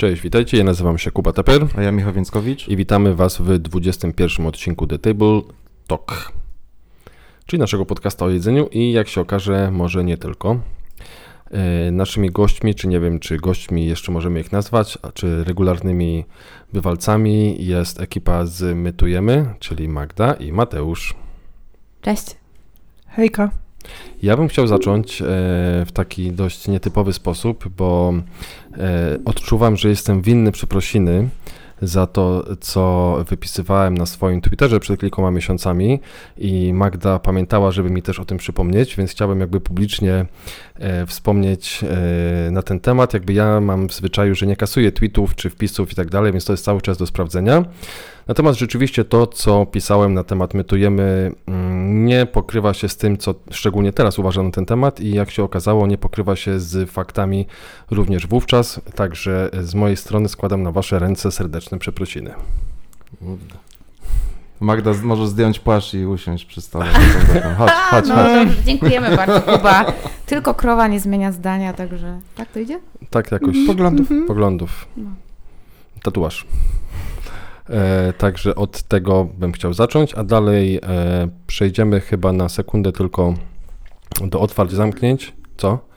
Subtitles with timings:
[0.00, 0.58] Cześć, witajcie.
[0.58, 1.66] Ja nazywam się Kuba Teper.
[1.76, 2.68] A ja Michał Więckowicz.
[2.68, 5.40] I witamy Was w 21 odcinku The Table
[5.86, 6.32] Talk,
[7.46, 10.60] czyli naszego podcasta o jedzeniu i jak się okaże, może nie tylko.
[11.50, 16.24] E, naszymi gośćmi, czy nie wiem, czy gośćmi jeszcze możemy ich nazwać, a czy regularnymi
[16.72, 21.14] bywalcami jest ekipa z Mytujemy, czyli Magda i Mateusz.
[22.02, 22.36] Cześć.
[23.06, 23.50] Hejka.
[24.22, 25.24] Ja bym chciał zacząć e,
[25.86, 28.12] w taki dość nietypowy sposób, bo
[28.78, 31.28] e, odczuwam, że jestem winny przeprosiny
[31.82, 36.00] za to, co wypisywałem na swoim Twitterze przed kilkoma miesiącami
[36.38, 40.26] i Magda pamiętała, żeby mi też o tym przypomnieć, więc chciałbym jakby publicznie
[40.74, 41.84] e, wspomnieć
[42.50, 43.14] na ten temat.
[43.14, 46.44] Jakby ja mam w zwyczaju, że nie kasuję tweetów czy wpisów i tak dalej, więc
[46.44, 47.64] to jest cały czas do sprawdzenia.
[48.26, 53.34] Natomiast rzeczywiście to, co pisałem na temat mytujemy, mm, nie pokrywa się z tym, co
[53.50, 57.46] szczególnie teraz uważam na ten temat i jak się okazało, nie pokrywa się z faktami
[57.90, 58.80] również wówczas.
[58.94, 62.34] Także z mojej strony składam na Wasze ręce serdeczne przeprosiny.
[64.60, 66.86] Magda może zdjąć płaszcz i usiąść przy stole.
[67.58, 68.46] Chodź, chodź, no, chodź.
[68.46, 69.84] Dobrze, dziękujemy bardzo, Kuba.
[70.26, 72.80] Tylko krowa nie zmienia zdania, także tak to idzie?
[73.10, 73.56] Tak jakoś.
[73.66, 74.10] Poglądów.
[74.10, 74.26] Mhm.
[74.28, 74.88] Poglądów.
[74.96, 75.10] No.
[76.02, 76.46] Tatuaż.
[77.70, 80.80] E, także od tego bym chciał zacząć, a dalej e,
[81.46, 83.34] przejdziemy chyba na sekundę tylko
[84.24, 85.32] do otwarć zamknięć.
[85.56, 85.90] Co?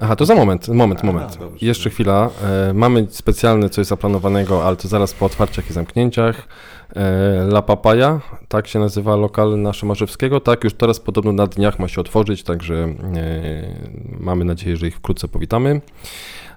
[0.00, 1.38] Aha, to za moment, moment, moment.
[1.62, 2.30] Jeszcze chwila.
[2.44, 6.48] E, mamy specjalne coś zaplanowanego, ale to zaraz po otwarciach i zamknięciach.
[6.96, 7.00] E,
[7.42, 10.40] La Papaya, tak się nazywa lokal na Szymarzewskiego.
[10.40, 12.94] Tak, już teraz podobno na dniach ma się otworzyć, także e,
[14.20, 15.80] mamy nadzieję, że ich wkrótce powitamy.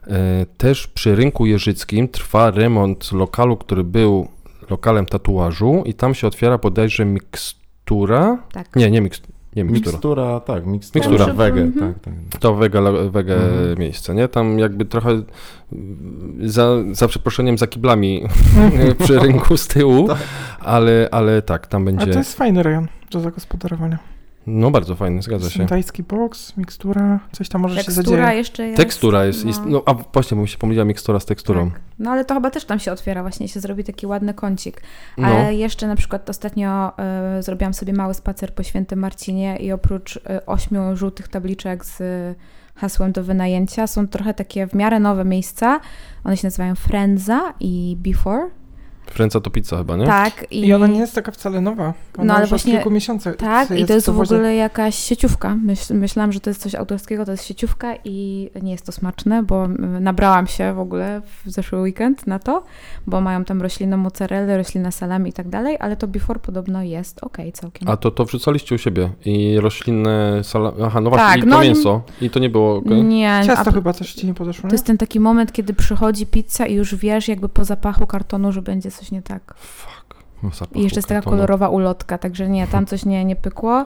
[0.07, 4.27] E, Też przy rynku jeżyckim trwa remont lokalu, który był
[4.69, 8.37] lokalem tatuażu i tam się otwiera bodajże mikstura.
[8.51, 8.75] Tak.
[8.75, 9.21] Nie, nie, miks,
[9.55, 9.91] nie mikstura.
[9.91, 11.09] Mikstura, tak, mikstura.
[11.09, 11.33] Mikstura.
[11.33, 11.93] Wege, Mhm.
[11.93, 12.39] tak, tak.
[12.39, 13.79] To wega, wega Mhm.
[13.79, 14.27] miejsce, nie?
[14.27, 15.21] Tam jakby trochę
[16.41, 18.23] za, za przeproszeniem za kiblami
[19.03, 20.07] przy rynku z tyłu,
[20.59, 23.97] ale, ale tak, tam A będzie, to jest fajny rejon do zagospodarowania.
[24.47, 25.65] No bardzo fajny, zgadza się.
[25.65, 28.37] Tajski box, mikstura, coś tam może się Tekstura zadzieje.
[28.37, 28.77] jeszcze jest.
[28.77, 29.71] Tekstura jest, jest, no.
[29.71, 31.71] no a właśnie, bo mi się pomyliła mikstura z teksturą.
[31.71, 31.79] Tak.
[31.99, 34.81] No ale to chyba też tam się otwiera, właśnie się zrobi taki ładny kącik.
[35.17, 35.27] No.
[35.27, 36.91] Ale jeszcze na przykład ostatnio
[37.39, 42.01] y, zrobiłam sobie mały spacer po Świętym Marcinie i oprócz y, ośmiu żółtych tabliczek z
[42.01, 42.35] y,
[42.75, 45.79] hasłem do wynajęcia są trochę takie w miarę nowe miejsca.
[46.23, 48.60] One się nazywają Frenza i Before.
[49.11, 50.05] Fręca to pizza chyba, nie?
[50.05, 50.45] Tak.
[50.51, 51.83] I ona nie jest taka wcale nowa.
[52.17, 54.35] Ona No, ale już właśnie- od kilku miesięcy Tak, i to jest w wozie.
[54.35, 55.55] ogóle jakaś sieciówka.
[55.55, 59.43] Myśl, myślałam, że to jest coś autorskiego, to jest sieciówka i nie jest to smaczne,
[59.43, 59.67] bo
[59.99, 62.63] nabrałam się w ogóle w zeszły weekend na to,
[63.07, 67.23] bo mają tam roślinną mozzarellę, roślinne salami i tak dalej, ale to before podobno jest
[67.23, 67.89] ok całkiem.
[67.89, 70.71] A to, to wrzucaliście u siebie i roślinne sala...
[70.85, 72.01] Aha, no właśnie, Tak, i to no- mięso.
[72.21, 73.03] I to nie było okej?
[73.03, 74.73] Nie, Ciasto chyba też ci nie podeszło, to nie?
[74.73, 78.61] jest ten taki moment, kiedy przychodzi pizza i już wiesz jakby po zapachu kartonu, że
[78.61, 79.53] będzie coś nie tak.
[79.57, 80.15] Fuck.
[80.43, 83.85] No, I jeszcze jest taka kolorowa ulotka, także nie, tam coś nie, nie pykło.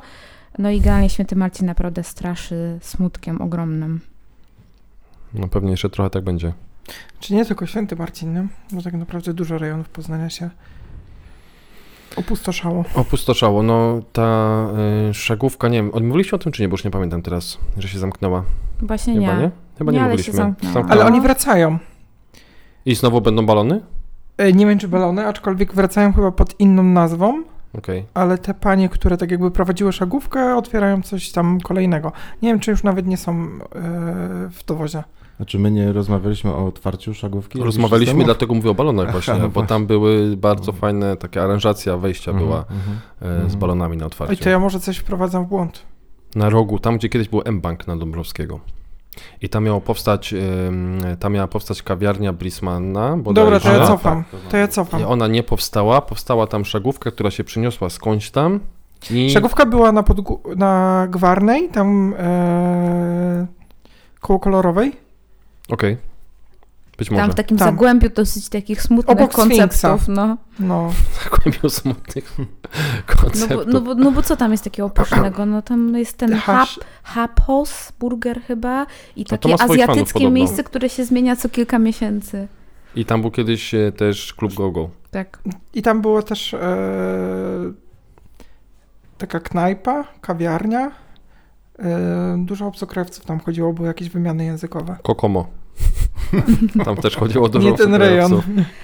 [0.58, 4.02] No i generalnie Święty Marcin naprawdę straszy smutkiem ogromnym.
[5.34, 6.54] No pewnie jeszcze trochę tak będzie.
[7.20, 8.48] Czy nie tylko Święty Marcin, nie?
[8.72, 10.50] Bo tak naprawdę dużo rejonów Poznania się
[12.16, 12.86] opustoszało.
[12.96, 14.68] Opustoszało, no ta
[15.10, 17.88] y, szagówka, nie wiem, odmówiliście o tym czy nie, bo już nie pamiętam teraz, że
[17.88, 18.44] się zamknęła.
[18.82, 19.42] Właśnie Chyba nie.
[19.42, 19.52] nie?
[19.78, 20.34] Chyba nie, Nie, ale się mówiliśmy.
[20.34, 20.74] zamknęła.
[20.74, 21.02] Zamknęła.
[21.02, 21.16] Ale No.
[21.16, 21.78] oni wracają.
[22.86, 23.82] I znowu będą balony?
[24.38, 27.44] E, Nie wiem, czy balony, aczkolwiek wracają chyba pod inną nazwą,
[27.78, 28.06] Okej.
[28.14, 32.12] ale te panie, które tak jakby prowadziły szagówkę, otwierają coś tam kolejnego.
[32.42, 33.38] Nie wiem, czy już nawet nie są e,
[34.50, 35.04] w dowozie.
[35.38, 37.60] Znaczy my nie rozmawialiśmy o otwarciu szagówki?
[37.64, 38.26] Rozmawialiśmy, systemów?
[38.26, 39.68] dlatego mówię o balonach właśnie, Aha, no bo właśnie.
[39.70, 42.98] tam były bardzo fajne, takie aranżacja wejścia Mhm, była mhm.
[43.22, 43.60] e, z Mhm.
[43.60, 44.44] balonami na otwarciu.
[44.44, 45.84] to ja może coś wprowadzam w błąd.
[46.36, 48.60] Na rogu, tam gdzie kiedyś był M-Bank na Dąbrowskiego.
[49.42, 50.34] I tam miało powstać,
[51.20, 53.18] tam miała powstać kawiarnia Blismana.
[53.34, 54.24] Dobra, to ja cofam.
[54.50, 55.02] To ja cofam.
[55.02, 58.60] I ona nie powstała, powstała tam szagówka, która się przyniosła skądś tam.
[59.12, 60.04] I Szagówka była na,
[60.56, 63.48] na Gwarnej, tam e,
[64.20, 64.92] koło kolorowej.
[65.70, 65.98] Okej.
[66.98, 67.22] Być może.
[67.24, 67.68] Tam w takim Tam.
[67.70, 69.98] zagłębiu dosyć takich smutnych Obok konceptów, Sfinksa.
[70.12, 70.38] no.
[70.60, 70.94] No,
[71.24, 73.66] Zagłębił smutnych No konceptów.
[73.66, 75.46] bo, no, bo, no bo co tam jest takiego opuszczonego?
[75.46, 78.86] No tam jest ten hasz, Hapos Burger chyba
[79.16, 82.48] i takie fanów azjatyckie miejsce, które się zmienia co kilka miesięcy.
[82.96, 84.90] I tam był kiedyś e, też klub GoGo.
[85.12, 85.40] Tak.
[85.74, 86.60] I tam była też e,
[89.18, 90.92] taka knajpa, kawiarnia.
[91.80, 94.96] E, dużo obcokrajowców tam chodziło, były jakieś wymiany językowe.
[95.04, 95.48] Kokomo.
[96.86, 98.42] Tam też chodziło dużo Nie ten rejon.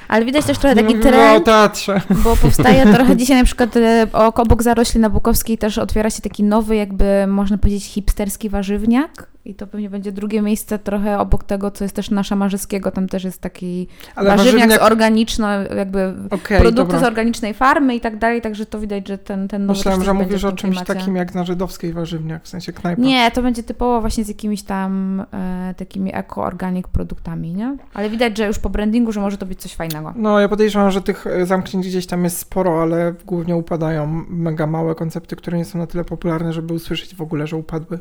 [0.08, 2.02] Ale widać też trochę taki trend, teatrze.
[2.10, 6.22] bo powstaje trochę dzisiaj na przykład e, o- obok Zarośli na Bukowskiej też otwiera się
[6.22, 11.44] taki nowy jakby można powiedzieć hipsterski warzywniak I to pewnie będzie drugie miejsce trochę obok
[11.44, 12.92] tego, co jest też nasza Marzyskiego.
[12.92, 14.80] Tam też jest taki Ale warzywniak, warzywniak...
[14.80, 17.00] z organiczno, jakby Okej, produkty dobra.
[17.00, 20.14] z organicznej farmy i tak dalej, także to widać, że ten, ten nowy Myślałem, że
[20.14, 20.94] mówisz o czymś klimacie.
[20.94, 23.02] takim jak na żydowskiej warzywniak, w sensie knajpa.
[23.02, 27.78] Nie, to będzie typowo właśnie z jakimiś tam e, takimi eko-organic produktami, nie?
[27.94, 30.14] Ale widać, że już po brandingu, że może to być coś fajnego.
[30.16, 34.68] No, ja podejrzewam, że tych e, zamknięć gdzieś tam jest sporo, ale głównie upadają mega
[34.68, 38.00] małe koncepty, które nie są na tyle popularne, żeby usłyszeć w ogóle, że upadły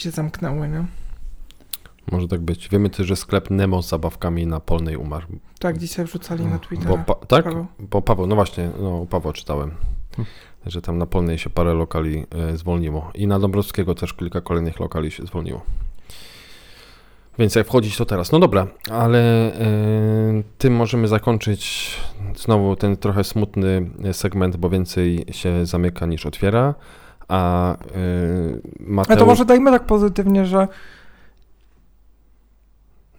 [0.00, 0.84] się zamknęły, nie?
[2.12, 2.68] Może tak być.
[2.68, 5.26] Wiemy też, że sklep Nemo z zabawkami na Polnej umarł.
[5.58, 6.90] Tak, dzisiaj wrzucali na Twittera.
[6.90, 7.44] Bo pa, tak?
[7.44, 7.66] Paweł.
[7.78, 9.70] Bo Paweł, no właśnie, no u Pawła czytałem,
[10.66, 13.10] że tam na Polnej się parę lokali e, zwolniło.
[13.14, 15.62] I na Dąbrowskiego też kilka kolejnych lokali się zwolniło.
[17.38, 18.32] Więc jak wchodzić to teraz?
[18.32, 21.90] No dobra, ale e, tym możemy zakończyć
[22.36, 26.74] znowu ten trochę smutny segment, bo więcej się zamyka niż otwiera.
[27.30, 27.76] A e,
[28.80, 29.10] Mateusz...
[29.10, 30.68] Ale to może dajmy tak pozytywnie, że...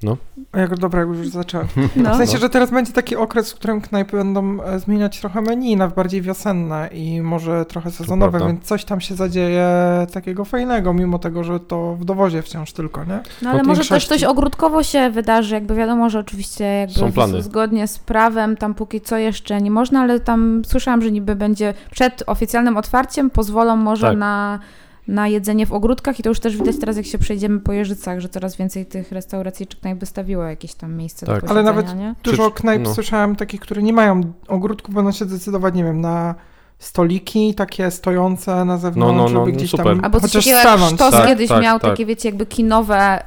[0.03, 0.17] No.
[0.51, 1.67] A jak, dobra, jak już zacząłem.
[1.95, 2.13] No.
[2.13, 2.39] W sensie, No.
[2.39, 6.21] że teraz będzie taki okres, w którym knajpy będą e, zmieniać trochę menu na bardziej
[6.21, 9.67] wiosenne i może trochę sezonowe, więc coś tam się zadzieje
[10.13, 13.19] takiego fajnego, mimo tego, że to w dowozie wciąż tylko, nie?
[13.41, 17.11] No ale Od może też coś ogródkowo się wydarzy, jakby wiadomo, że oczywiście jakby Są
[17.11, 17.41] plany.
[17.41, 21.73] zgodnie z prawem tam póki co jeszcze nie można, ale tam słyszałam, że niby będzie
[21.91, 24.17] przed oficjalnym otwarciem pozwolą może Tak.
[24.17, 24.59] na,
[25.07, 28.19] na jedzenie w ogródkach i to już też widać teraz jak się przejdziemy po Jeżycach,
[28.19, 31.43] że coraz więcej tych restauracji czy knajp wystawiło jakieś tam miejsce Tak.
[31.45, 32.15] do Ale nawet nie?
[32.23, 32.93] Dużo Czy- knajp no.
[32.93, 36.35] słyszałem takich, które nie mają ogródków, będą się decydować, nie wiem, na
[36.79, 39.85] stoliki takie stojące na zewnątrz, No, no, no, żeby no, gdzieś super.
[39.85, 40.93] tam Albo coś chociaż stanąć.
[40.93, 41.91] Sztos Tak, kiedyś tak, miał tak.
[41.91, 43.21] takie, wiecie, jakby kinowe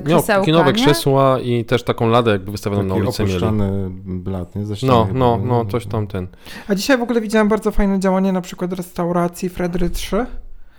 [0.00, 0.72] y, Miał krzesełka, kinowe nie?
[0.72, 3.32] krzesła i też taką ladę jakby wystawioną na ulicy mieli.
[3.34, 4.66] opuszczany blat, nie?
[4.66, 6.26] Ze No, no, no, coś tam ten.
[6.68, 10.26] A dzisiaj w ogóle widziałem bardzo fajne działanie na przykład restauracji Fredry 3,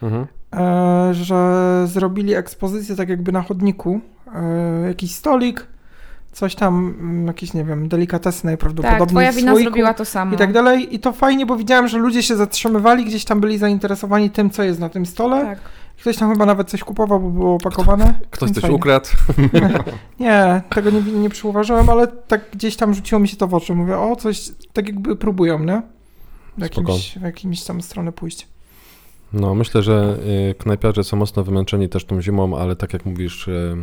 [0.02, 0.28] Mhm.
[0.54, 4.00] E, że zrobili ekspozycję tak jakby na chodniku,
[4.36, 5.68] e, jakiś stolik,
[6.32, 10.06] coś tam, mm, jakieś, nie wiem, delikatesy Tak, najprawdopodobniej twoja w wina słoiku zrobiła to
[10.06, 10.36] samo.
[10.36, 10.96] i tak dalej.
[10.96, 14.64] I to fajnie, bo widziałem, że ludzie się zatrzymywali, gdzieś tam byli zainteresowani tym, co
[14.64, 15.42] jest na tym stole.
[15.42, 15.60] Tak.
[16.02, 18.14] Ktoś tam chyba nawet coś kupował, bo było opakowane.
[18.32, 18.76] Ktoś Więc coś fajnie.
[18.76, 19.08] ukradł.
[20.20, 23.76] Nie, tego nie, nie przyuważyłem, ale tak gdzieś tam rzuciło mi się to w oczy.
[23.76, 25.82] Mówię, o, coś tak jakby próbują, nie?
[26.58, 28.48] W jakimś, w jakimś tam stronę pójść.
[29.34, 30.18] No, myślę, że
[30.50, 33.76] y, knajpiarze są mocno wymęczeni też tą zimą, ale tak jak mówisz, y,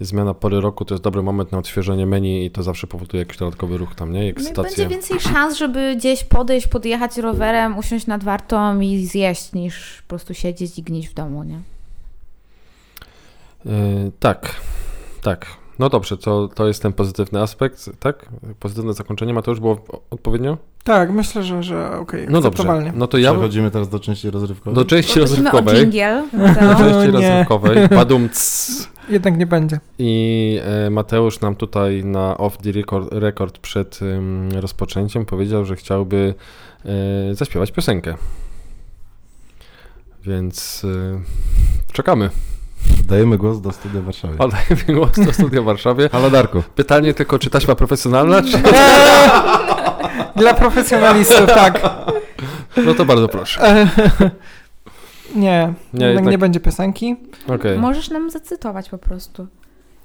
[0.00, 3.36] zmiana pory roku to jest dobry moment na odświeżenie menu i to zawsze powoduje jakiś
[3.36, 4.20] dodatkowy ruch tam, nie?
[4.20, 4.62] No Ekscytację.
[4.62, 10.08] Będzie więcej szans, żeby gdzieś podejść, podjechać rowerem, usiąść nad wartą i zjeść, niż po
[10.08, 11.60] prostu siedzieć i gnić w domu, nie?
[13.66, 14.54] Y, tak,
[15.22, 15.61] tak.
[15.78, 18.28] No dobrze, to, to jest ten pozytywny aspekt, tak?
[18.60, 19.34] Pozytywne zakończenie.
[19.34, 20.58] Ma to już było odpowiednio?
[20.84, 22.92] Tak, myślę, że, że okej, No dobrze.
[22.94, 24.74] No to ja Przechodzimy teraz do części rozrywkowej.
[24.74, 25.76] do części rozrywkowej.
[25.76, 26.22] dżingiel.
[26.60, 27.88] Do części No rozrywkowej.
[27.88, 28.28] Badum.
[29.08, 29.80] Jednak nie będzie.
[29.98, 35.76] I e, Mateusz nam tutaj na off the record, record przed ym, rozpoczęciem powiedział, że
[35.76, 36.34] chciałby
[36.84, 38.14] e, zaśpiewać piosenkę.
[40.24, 42.30] Więc e, czekamy.
[43.08, 44.38] Dajemy głos do studia w Warszawie.
[44.38, 46.08] Oddajemy głos do studia w Warszawie.
[46.08, 46.62] Halo Darku.
[46.74, 48.58] Pytanie tylko, czy taśma profesjonalna, czy...
[50.36, 51.82] Dla profesjonalistów, tak.
[52.84, 53.86] No to bardzo proszę.
[55.34, 57.16] nie, Nie, nie, jednak nie będzie piosenki.
[57.48, 57.78] Okej.
[57.78, 59.46] Możesz nam zacytować po prostu.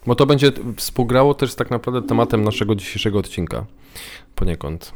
[0.06, 3.65] Bo to będzie współgrało też z tak naprawdę tematem naszego dzisiejszego odcinka.
[4.35, 4.93] Poniekąd.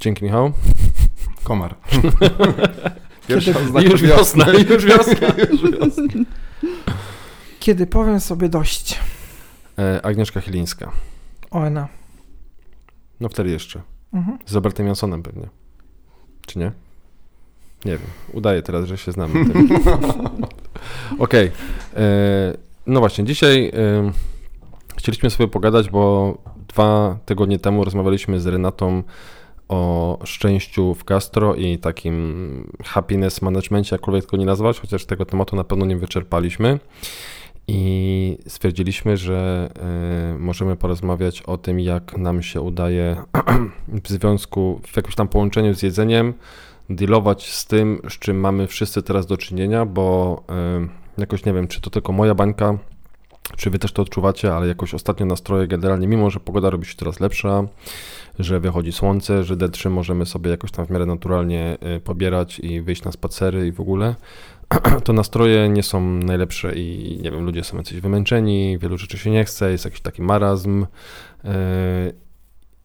[0.00, 0.52] Dzięki Michał.
[1.44, 1.74] Komar.
[3.28, 5.28] Pierwsza Kiedy- oznaka już wiosna, już wiosna.
[7.60, 8.98] Kiedy powiem sobie dość.
[9.78, 10.92] E, Agnieszka Chylińska.
[11.50, 11.88] Oena.
[13.20, 13.80] No wtedy jeszcze.
[14.12, 14.38] Mhm.
[14.46, 15.48] Z Robertem Jansonem pewnie.
[16.46, 16.72] Czy nie?
[17.84, 18.08] Nie wiem.
[18.32, 19.44] Udaję teraz, że się znamy.
[21.18, 21.50] Okej.
[21.96, 22.02] E,
[22.86, 24.12] No właśnie, dzisiaj e,
[24.96, 26.38] chcieliśmy sobie pogadać, bo
[26.68, 29.02] dwa tygodnie temu rozmawialiśmy z Renatą
[29.72, 35.56] o szczęściu w gastro i takim happiness managemencie, jakkolwiek go nie nazwać, chociaż tego tematu
[35.56, 36.78] na pewno nie wyczerpaliśmy.
[37.68, 39.70] I stwierdziliśmy, że
[40.34, 43.22] y, możemy porozmawiać o tym, jak nam się udaje
[44.04, 46.34] w związku, w jakimś tam połączeniu z jedzeniem,
[46.90, 50.42] dealować z tym, z czym mamy wszyscy teraz do czynienia, bo
[51.16, 52.78] y, jakoś nie wiem, czy to tylko moja bańka,
[53.56, 56.94] czy wy też to odczuwacie, ale jakoś ostatnio nastroje generalnie, mimo że pogoda robi się
[56.94, 57.64] coraz lepsza,
[58.38, 62.80] że wychodzi słońce, że D3 możemy sobie jakoś tam w miarę naturalnie y, pobierać i
[62.80, 64.14] wyjść na spacery i w ogóle,
[65.04, 69.30] to nastroje nie są najlepsze i nie wiem, ludzie są jacyś wymęczeni, wielu rzeczy się
[69.30, 70.86] nie chce, jest jakiś taki marazm.
[71.44, 71.50] Yy,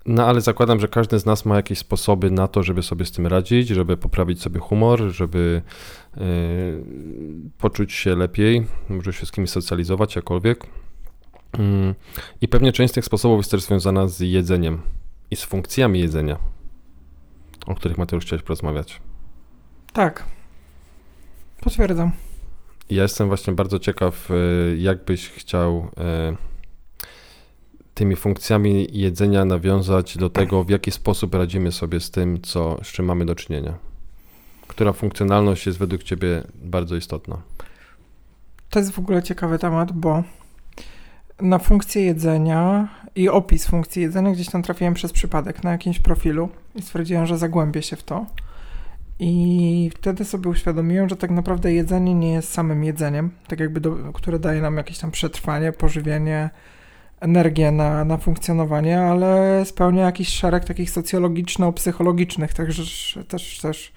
[0.05, 3.11] No ale zakładam, że każdy z nas ma jakieś sposoby na to, żeby sobie z
[3.11, 5.61] tym radzić, żeby poprawić sobie humor, żeby
[6.17, 6.23] yy,
[7.57, 10.67] poczuć się lepiej, może się z kimś socjalizować, jakkolwiek.
[11.57, 11.95] Yy,
[12.41, 14.81] I pewnie część z tych sposobów jest też związana z jedzeniem
[15.31, 16.38] i z funkcjami jedzenia,
[17.65, 19.01] o których Mateusz chciałeś porozmawiać.
[19.93, 20.24] Tak.
[21.62, 22.12] Potwierdzam.
[22.89, 25.88] Ja jestem właśnie bardzo ciekaw, y, jak byś chciał
[26.34, 26.38] y,
[27.93, 32.88] tymi funkcjami jedzenia nawiązać do tego, w jaki sposób radzimy sobie z tym, co, z
[32.88, 33.77] czym mamy do czynienia.
[34.67, 37.41] Która funkcjonalność jest według Ciebie bardzo istotna?
[38.69, 40.24] To jest w ogóle ciekawy temat, bo
[41.41, 46.50] na funkcję jedzenia i opis funkcji jedzenia gdzieś tam trafiłem przez przypadek na jakimś profilu
[46.75, 48.25] i stwierdziłem, że zagłębię się w to.
[49.20, 53.96] I wtedy sobie uświadomiłem, że tak naprawdę jedzenie nie jest samym jedzeniem, tak jakby do,
[54.13, 56.50] które daje nam jakieś tam przetrwanie, pożywienie,
[57.20, 63.94] energię na, na funkcjonowanie, ale spełnia jakiś szereg takich socjologiczno-psychologicznych też, też, też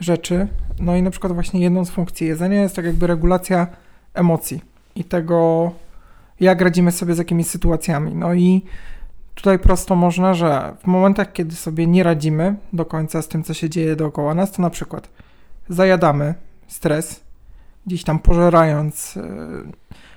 [0.00, 0.48] rzeczy.
[0.80, 3.66] No i na przykład właśnie jedną z funkcji jedzenia jest tak jakby regulacja
[4.14, 4.60] emocji
[4.94, 5.72] i tego,
[6.40, 8.14] jak radzimy sobie z jakimiś sytuacjami.
[8.14, 8.62] No i
[9.34, 13.54] tutaj prosto można, że w momentach, kiedy sobie nie radzimy do końca z tym, co
[13.54, 15.08] się dzieje dookoła nas, to na przykład
[15.68, 16.34] zajadamy
[16.68, 17.20] stres,
[17.86, 19.22] gdzieś tam pożerając yy,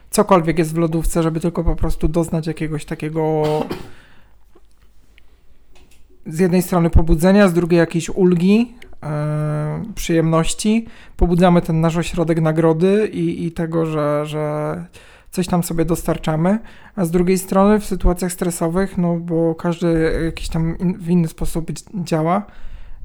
[0.09, 3.43] cokolwiek jest w lodówce, żeby tylko po prostu doznać jakiegoś takiego
[6.25, 10.85] z jednej strony pobudzenia, z drugiej jakiejś ulgi, yy, przyjemności.
[11.17, 14.85] Pobudzamy ten nasz ośrodek nagrody i, i tego, że, że
[15.31, 16.59] coś tam sobie dostarczamy,
[16.95, 21.27] a z drugiej strony w sytuacjach stresowych, no bo każdy jakiś tam in, w inny
[21.27, 22.45] sposób działa,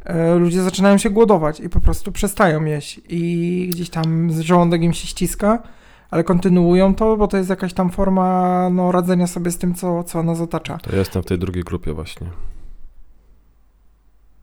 [0.05, 4.93] e, ludzie zaczynają się głodować i po prostu przestają jeść i gdzieś tam żołądek im
[4.93, 5.63] się ściska,
[6.11, 10.05] ale kontynuują to, bo to jest jakaś tam forma no, radzenia sobie z tym, co,
[10.05, 10.79] co nas otacza.
[10.79, 12.27] To ja jestem w tej drugiej grupie właśnie.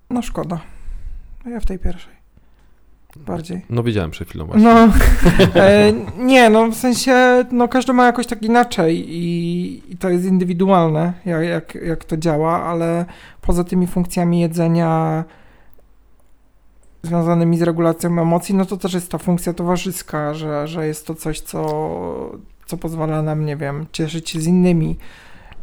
[0.10, 0.62] No szkoda.
[1.46, 2.23] A ja w tej pierwszej
[3.16, 3.66] bardziej.
[3.70, 4.64] No widziałem przed chwilą właśnie.
[4.64, 4.94] No,
[5.62, 10.26] e, nie, no w sensie, no każdy ma jakoś tak inaczej i, i to jest
[10.26, 13.06] indywidualne, jak, jak, jak to działa, ale
[13.42, 15.24] poza tymi funkcjami jedzenia
[17.04, 21.16] związanymi z regulacją emocji, no to też jest ta funkcja towarzyska, że, że jest to
[21.16, 24.98] coś, co, co pozwala nam, nie wiem, cieszyć się z innymi,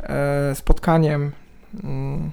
[0.03, 1.33] e, spotkaniem.
[1.85, 2.31] Mm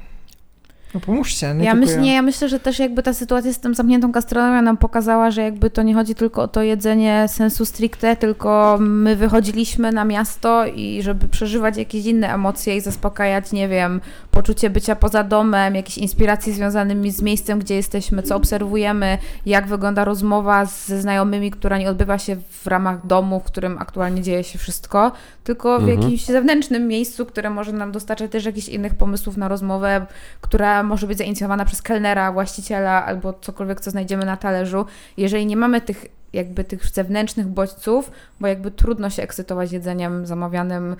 [0.93, 3.73] no pomóżcie, nie ja, myśl, nie, ja myślę, że też jakby ta sytuacja z tą
[3.73, 8.15] zamkniętą gastronomią nam pokazała, że jakby to nie chodzi tylko o to jedzenie sensu stricte,
[8.15, 14.01] tylko my wychodziliśmy na miasto i żeby przeżywać jakieś inne emocje i zaspokajać, nie wiem,
[14.31, 20.05] poczucie bycia poza domem, jakieś inspiracje związanymi z miejscem, gdzie jesteśmy, co obserwujemy, jak wygląda
[20.05, 24.59] rozmowa ze znajomymi, która nie odbywa się w ramach domu, w którym aktualnie dzieje się
[24.59, 25.11] wszystko,
[25.43, 26.01] tylko w mhm.
[26.01, 30.05] jakimś zewnętrznym miejscu, które może nam dostarczać też jakichś innych pomysłów na rozmowę,
[30.41, 34.85] która może być zainicjowana przez kelnera, właściciela albo cokolwiek, co znajdziemy na talerzu.
[35.17, 40.95] Jeżeli nie mamy tych jakby tych zewnętrznych bodźców, bo jakby trudno się ekscytować jedzeniem zamawianym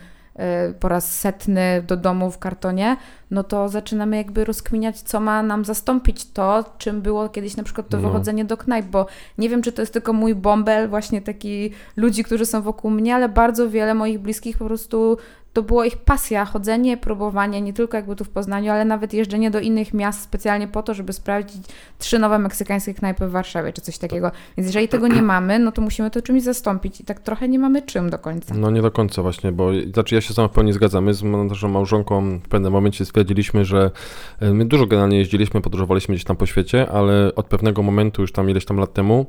[0.71, 2.97] y, po raz setny do domu w kartonie,
[3.31, 7.89] no to zaczynamy jakby rozkminiać, co ma nam zastąpić to, czym było kiedyś na przykład
[7.89, 8.07] to no.
[8.07, 9.05] wychodzenie do knajp, bo
[9.37, 13.15] nie wiem, czy to jest tylko mój bąbel, właśnie taki ludzi, którzy są wokół mnie,
[13.15, 15.17] ale bardzo wiele moich bliskich po prostu
[15.57, 19.51] to było ich pasja, chodzenie, próbowanie, nie tylko jakby tu w Poznaniu, ale nawet jeżdżenie
[19.51, 21.61] do innych miast specjalnie po to, żeby sprawdzić
[21.97, 24.31] trzy nowe meksykańskie knajpy w Warszawie, czy coś takiego.
[24.57, 27.59] Więc jeżeli tego nie mamy, no to musimy to czymś zastąpić i tak trochę nie
[27.59, 28.55] mamy czym do końca.
[28.55, 31.03] No nie do końca właśnie, bo znaczy ja się sam w pełni zgadzam.
[31.03, 33.91] My z naszą małżonką w pewnym momencie stwierdziliśmy, że
[34.39, 38.31] e, my dużo generalnie jeździliśmy, podróżowaliśmy gdzieś tam po świecie, ale od pewnego momentu, już
[38.31, 39.25] tam ileś tam lat temu,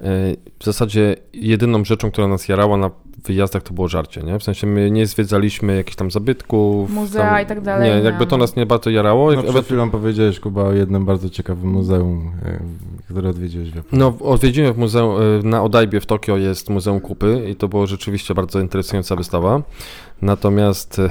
[0.00, 0.02] e,
[0.58, 2.90] w zasadzie jedyną rzeczą, która nas jarała na
[3.26, 4.38] wyjazdach to było żarcie, nie?
[4.38, 6.90] W sensie my nie zwiedzaliśmy jakichś tam zabytków.
[6.90, 7.90] Muzea tam, i tak dalej.
[7.90, 9.32] Nie, jakby to nas nie bardzo jarało.
[9.32, 12.58] No, przed chwilą powiedziałeś, Kuba, o jednym bardzo ciekawym muzeum, e,
[13.08, 13.98] które odwiedziłeś w Japonii.
[13.98, 17.86] No, odwiedziłem w muzeum, e, na Odajbie w Tokio jest Muzeum Kupy i to było
[17.86, 19.62] rzeczywiście bardzo interesująca wystawa.
[20.22, 20.98] Natomiast...
[20.98, 21.10] E,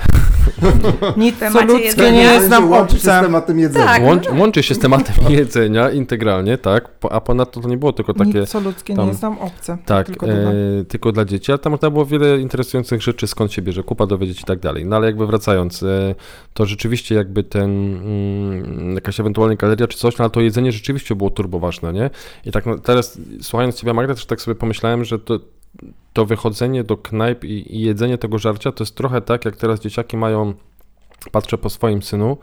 [1.18, 3.86] Nic co ludzkie nie jest nam łączy się z tematem jedzenia.
[3.86, 4.03] Tak.
[4.03, 8.39] Łączy, łączy się z tematem jedzenia integralnie, tak, a ponadto to nie było tylko takie...
[8.39, 9.77] Nic co ludzkie tam, nie jest nam obce.
[9.86, 10.44] Tak, tylko, e,
[10.88, 14.41] tylko dla dzieci, ale tam można było wiele interesujących rzeczy, skąd się bierze kupa, dowiedzieć
[14.41, 14.86] i tak dalej.
[14.86, 16.15] No ale jakby wracając, e,
[16.53, 21.15] to rzeczywiście jakby ten, mm, jakaś ewentualna galeria czy coś, no ale to jedzenie rzeczywiście
[21.15, 22.10] było turboważne, nie?
[22.46, 25.39] I tak no, teraz słuchając Ciebie Magda, też tak sobie pomyślałem, że to
[26.13, 29.79] to wychodzenie do knajp i, i jedzenie tego żarcia to jest trochę tak, jak teraz
[29.79, 30.53] dzieciaki mają
[31.31, 32.38] patrzę po swoim synu,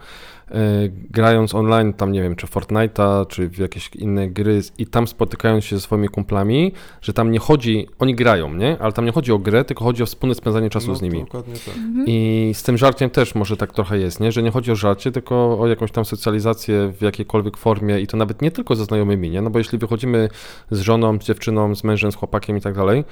[1.11, 5.65] grając online, tam nie wiem, czy Fortnite'a, czy w jakieś inne gry i tam spotykając
[5.65, 8.77] się ze swoimi kumplami, że tam nie chodzi, oni grają, nie?
[8.79, 11.19] Ale tam nie chodzi o grę, tylko chodzi o wspólne spędzanie czasu no, z nimi.
[11.19, 11.75] Dokładnie tak.
[11.77, 12.05] Mhm.
[12.07, 14.31] I z tym żarciem też może tak trochę jest, nie?
[14.31, 18.17] Że nie chodzi o żarcie, tylko o jakąś tam socjalizację w jakiejkolwiek formie i to
[18.17, 19.41] nawet nie tylko ze znajomymi, nie?
[19.41, 20.29] No bo jeśli wychodzimy
[20.71, 23.03] z żoną, z dziewczyną, z mężem, z chłopakiem i tak dalej,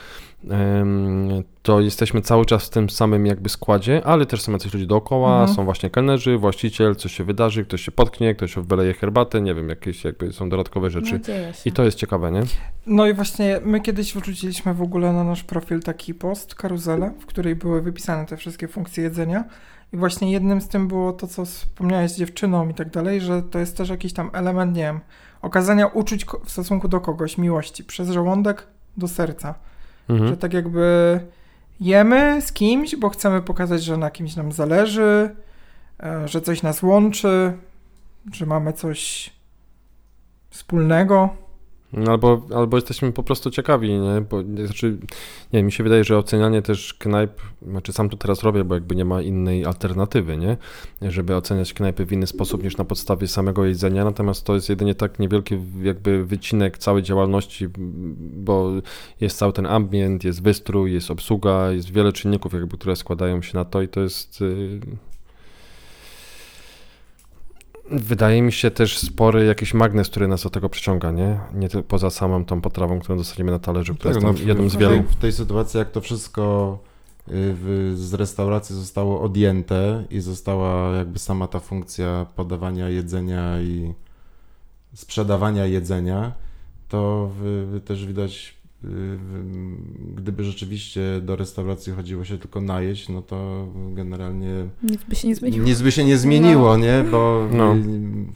[1.61, 5.31] to jesteśmy cały czas w tym samym jakby składzie, ale też są jacyś ludzie dookoła,
[5.31, 5.55] Mhm.
[5.55, 9.69] są właśnie kelnerzy, właściciel, coś się wydarzy, ktoś się potknie, ktoś wleje herbatę, nie wiem,
[9.69, 11.19] jakieś jakby są dodatkowe rzeczy.
[11.27, 11.33] No.
[11.65, 12.41] I to jest ciekawe, nie?
[12.85, 17.25] No i właśnie my kiedyś wrzuciliśmy w ogóle na nasz profil taki post, karuzelę, w
[17.25, 19.43] której były wypisane te wszystkie funkcje jedzenia.
[19.93, 23.41] I właśnie jednym z tym było to, co wspomniałeś z dziewczyną i tak dalej, że
[23.41, 24.99] to jest też jakiś tam element, nie wiem,
[25.41, 28.67] okazania uczuć w stosunku do kogoś, miłości, przez żołądek
[28.97, 29.55] do serca.
[30.09, 30.29] Mhm.
[30.29, 31.19] Że tak jakby
[31.79, 35.35] jemy z kimś, bo chcemy pokazać, że na kimś nam zależy,
[36.25, 37.53] że coś nas łączy,
[38.33, 39.29] że mamy coś
[40.49, 41.29] wspólnego.
[41.93, 44.21] No, Albo, albo jesteśmy po prostu ciekawi, nie?
[44.21, 44.97] Bo, znaczy,
[45.53, 48.95] nie mi się wydaje, że ocenianie też knajp, znaczy sam to teraz robię, bo jakby
[48.95, 50.57] nie ma innej alternatywy, nie?
[51.01, 54.95] Żeby oceniać knajpy w inny sposób niż na podstawie samego jedzenia, natomiast to jest jedynie
[54.95, 57.67] tak niewielki jakby wycinek całej działalności,
[58.17, 58.71] bo
[59.21, 63.57] jest cały ten ambient, jest wystrój, jest obsługa, jest wiele czynników jakby, które składają się
[63.57, 64.43] na to i to jest...
[67.91, 71.39] Wydaje mi się też spory jakiś magnes, który nas do tego przyciąga, nie?
[71.53, 74.75] Nie poza samą tą potrawą, którą dostaniemy na talerzu, która Tak, jest no, jedną z
[74.75, 75.03] wielu.
[75.03, 76.77] W tej sytuacji, jak to wszystko
[77.27, 83.93] y, w, z restauracji zostało odjęte i została jakby sama ta funkcja podawania jedzenia i
[84.93, 86.31] sprzedawania jedzenia,
[86.89, 88.56] to w, też widać,
[90.15, 94.53] gdyby rzeczywiście do restauracji chodziło się tylko najeść, no to generalnie
[94.83, 95.65] Nic by się nie zmieniło.
[95.65, 97.03] nic by się nie zmieniło, nie?
[97.11, 97.75] Bo No.
[97.75, 97.81] y,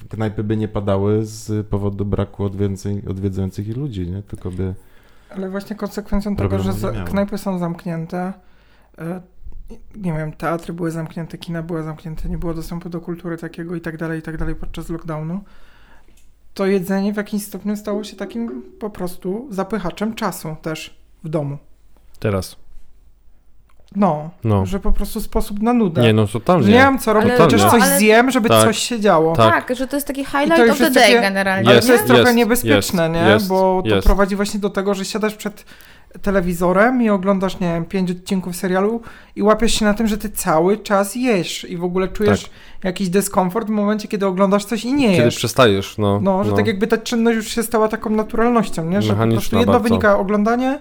[0.09, 4.21] knajpy by nie padały z powodu braku odwiedzeń, odwiedzających ich ludzi, nie?
[4.23, 4.73] Tylko by
[5.29, 6.71] Ale właśnie konsekwencją tego, że
[7.05, 8.33] knajpy są zamknięte,
[8.97, 9.21] e,
[9.95, 13.81] nie wiem, teatry były zamknięte, kina były zamknięte, nie było dostępu do kultury takiego i
[13.81, 15.41] tak dalej, i tak dalej podczas lockdownu,
[16.53, 21.57] to jedzenie w jakimś stopniu stało się takim po prostu zapychaczem czasu też w domu.
[22.19, 22.55] Teraz.
[23.95, 24.65] No, No.
[24.65, 26.01] że po prostu sposób na nudę.
[26.01, 26.67] Nie, no totalnie.
[26.73, 28.63] nie mam co robić, chociaż no, coś ale- zjem, żeby Tak.
[28.63, 29.35] coś się działo.
[29.35, 29.67] Tak.
[29.67, 31.67] Tak, że to jest taki I to highlight of the jest day takie- generalnie.
[31.67, 33.29] Ale jest, to jest trochę jest, niebezpieczne, jest, nie?
[33.29, 34.07] jest, Bo to jest.
[34.07, 35.65] prowadzi właśnie do tego, że siadasz przed
[36.21, 39.01] telewizorem i oglądasz, nie wiem, pięć odcinków serialu
[39.35, 42.49] i łapiesz się na tym, że ty cały czas jesz i w ogóle czujesz
[42.83, 45.15] jakiś dyskomfort w momencie, kiedy oglądasz coś i nie Tak.
[45.15, 45.35] Kiedy jesz.
[45.35, 46.19] przestajesz, no.
[46.23, 49.01] No, że tak jakby ta czynność już się stała taką naturalnością, nie?
[49.01, 49.89] Że po prostu jedno bardzo.
[49.89, 50.79] wynika oglądanie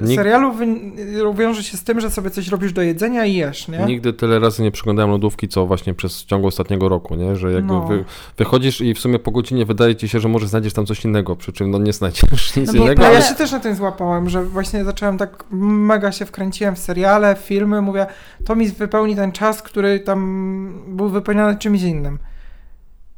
[0.00, 3.68] Nikt- serialu wy- wiąże się z tym, że sobie coś robisz do jedzenia i jesz,
[3.68, 3.78] nie?
[3.78, 7.36] Nigdy tyle razy nie przeglądałem lodówki, co właśnie przez ciągu ostatniego roku, nie?
[7.36, 7.86] Że jakby No.
[7.86, 8.04] wy,
[8.36, 11.36] wychodzisz i w sumie po godzinie wydaje ci się, że może znajdziesz tam coś innego,
[11.36, 13.14] przy czym no nie znajdziesz nic No innego, No ale...
[13.16, 17.36] ja się też na tym złapałem, że właśnie zacząłem tak mega się wkręciłem w seriale,
[17.42, 18.06] filmy, mówię,
[18.44, 22.18] to mi wypełni ten czas, który tam był wypełniony czymś innym.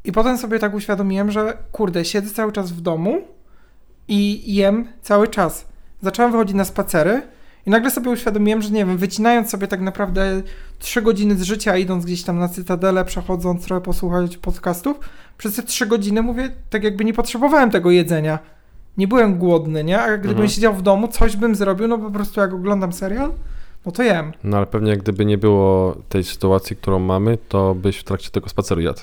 [0.04, 3.18] I potem sobie tak uświadomiłem, że kurde, siedzę cały czas w domu
[4.08, 5.69] i jem cały czas.
[6.02, 7.22] Zacząłem wychodzić na spacery
[7.66, 10.42] i nagle sobie uświadomiłem, że nie wiem, wycinając sobie tak naprawdę
[10.78, 15.00] trzy godziny z życia, idąc gdzieś tam na Cytadelę, przechodząc trochę posłuchać podcastów,
[15.38, 18.38] przez te trzy godziny mówię, tak jakby nie potrzebowałem tego jedzenia.
[18.96, 20.00] Nie byłem głodny, nie?
[20.00, 20.48] A gdybym Mhm.
[20.48, 23.32] siedział w domu, coś bym zrobił, no po prostu jak oglądam serial,
[23.86, 24.32] no to jem.
[24.44, 28.48] No ale pewnie gdyby nie było tej sytuacji, którą mamy, to byś w trakcie tego
[28.48, 29.00] spaceru jadł.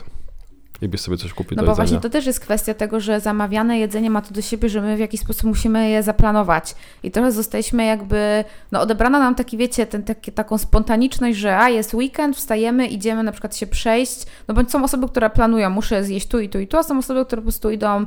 [0.82, 1.88] I byś sobie coś kupił No do bo jedzenia.
[1.88, 4.96] właśnie to też jest kwestia tego, że zamawiane jedzenie ma to do siebie, że my
[4.96, 6.76] w jakiś sposób musimy je zaplanować.
[7.04, 11.70] I trochę zostaliśmy jakby, no odebrano nam taki, wiecie, ten, taki, taką spontaniczność, że a
[11.70, 16.04] jest weekend, wstajemy, idziemy na przykład się przejść, no bądź są osoby, które planują, muszę
[16.04, 18.06] zjeść tu i tu i tu, a są osoby, które po prostu idą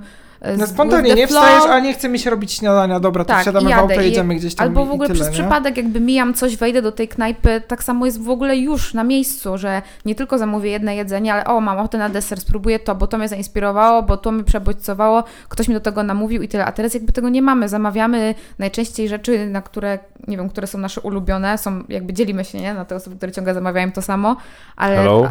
[0.59, 1.45] No the nie flow.
[1.45, 4.01] wstajesz, a nie chce mi się robić śniadania, dobra, to Tak, wsiadamy i w auto,
[4.01, 5.33] i- jedziemy gdzieś tam Albo w ogóle i tyle, przez nie?
[5.43, 9.05] przypadek, jakby mijam coś, wejdę do tej knajpy, tak samo jest w ogóle już na
[9.05, 12.95] miejscu, że nie tylko zamówię jedno jedzenie, ale o, mam ochotę na deser, spróbuję to,
[12.95, 16.65] bo to mnie zainspirowało, bo to mnie przebodźcowało, ktoś mi do tego namówił i tyle.
[16.65, 17.69] A teraz jakby tego nie mamy.
[17.69, 19.99] Zamawiamy najczęściej rzeczy, na które,
[20.29, 23.33] nie wiem, które są nasze ulubione, są, jakby dzielimy się, nie, na te osoby, które
[23.33, 24.37] ciągle zamawiają to samo,
[24.77, 24.97] ale...
[24.97, 25.31] Hello?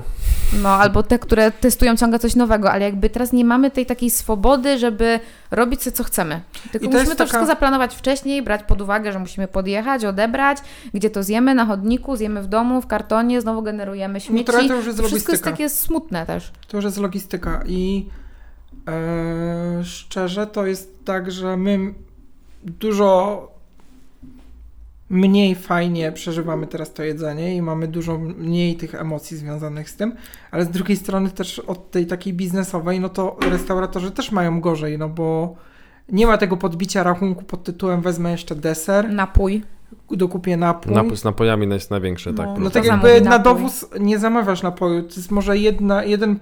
[0.53, 4.09] No, albo te, które testują ciągle coś nowego, ale jakby teraz nie mamy tej takiej
[4.09, 5.19] swobody, żeby
[5.51, 6.41] robić sobie co chcemy.
[6.71, 10.57] Tylko to musimy to taka- wszystko zaplanować wcześniej, brać pod uwagę, że musimy podjechać, odebrać,
[10.93, 14.45] gdzie to zjemy na chodniku, zjemy w domu, w kartonie, znowu generujemy śmieci.
[14.45, 16.51] trochę to już jest wszystko jest takie smutne też.
[16.67, 18.09] To już jest logistyka i
[18.87, 21.93] e, szczerze to jest tak, że my
[22.63, 23.47] dużo
[25.09, 30.15] mniej fajnie przeżywamy teraz to jedzenie i mamy dużo mniej tych emocji związanych z tym,
[30.51, 34.97] ale z drugiej strony też od tej takiej biznesowej, no to restauratorzy też mają gorzej,
[34.97, 35.55] no bo
[36.11, 39.63] nie ma tego podbicia rachunku pod tytułem wezmę jeszcze deser, Napój.
[40.11, 40.93] dokupię napój.
[40.93, 42.45] Napój z napojami jest największe, tak.
[42.45, 46.39] No, No tak jakby na dowóz nie zamawiasz napoju, to jest może jedna, jeden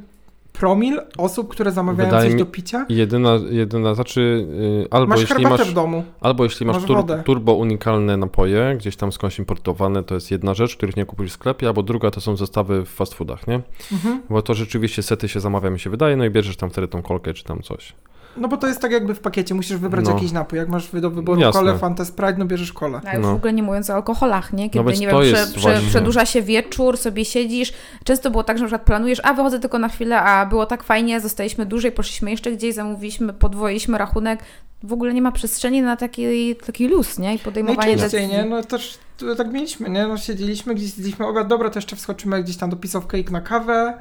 [0.60, 2.86] promil osób, które zamawiają Wydaje coś do picia.
[2.90, 4.48] Jedyna, jedyna, znaczy
[4.86, 6.04] y, albo Masz jeśli masz, w domu.
[6.22, 10.54] albo jeśli masz, masz tur, turbo unikalne napoje, gdzieś tam skądś importowane, to jest jedna
[10.54, 13.62] rzecz, których nie kupisz w sklepie, albo druga to są zestawy w fast foodach, nie?
[13.92, 14.22] Mhm.
[14.30, 17.02] Bo to rzeczywiście sety się zamawia, mi się wydaje, no i bierzesz tam wtedy tą
[17.02, 17.94] kolkę czy tam coś.
[18.40, 20.12] No bo to jest tak jakby w pakiecie, musisz wybrać No.
[20.12, 20.60] jakiś napój.
[20.60, 21.60] Jak masz do wyboru Jasne.
[21.62, 23.02] kolę, Fanta Sprite, no bierzesz kolę.
[23.06, 23.32] A już No.
[23.32, 24.70] w ogóle nie mówiąc o alkoholach, nie?
[24.70, 27.74] Kiedy, No więc nie wiem, prze, prze, przedłuża się wieczór, sobie siedzisz.
[28.04, 30.84] Często było tak, że na przykład planujesz, a wychodzę tylko na chwilę, a było tak
[30.84, 34.40] fajnie, zostaliśmy dłużej, poszliśmy jeszcze gdzieś, zamówiliśmy, podwoiliśmy rachunek.
[34.84, 37.28] W ogóle nie ma przestrzeni na taki, taki luz, nie?
[37.28, 38.28] I No i podejmowanie częściej, decyzji.
[38.38, 38.46] nie?
[38.46, 39.00] No też
[39.38, 40.08] tak mieliśmy, nie?
[40.08, 43.32] No siedzieliśmy, gdzieś zjedliśmy obiad, dobra, to jeszcze wskoczymy gdzieś tam do Piece of Cake
[43.32, 43.94] na kawę.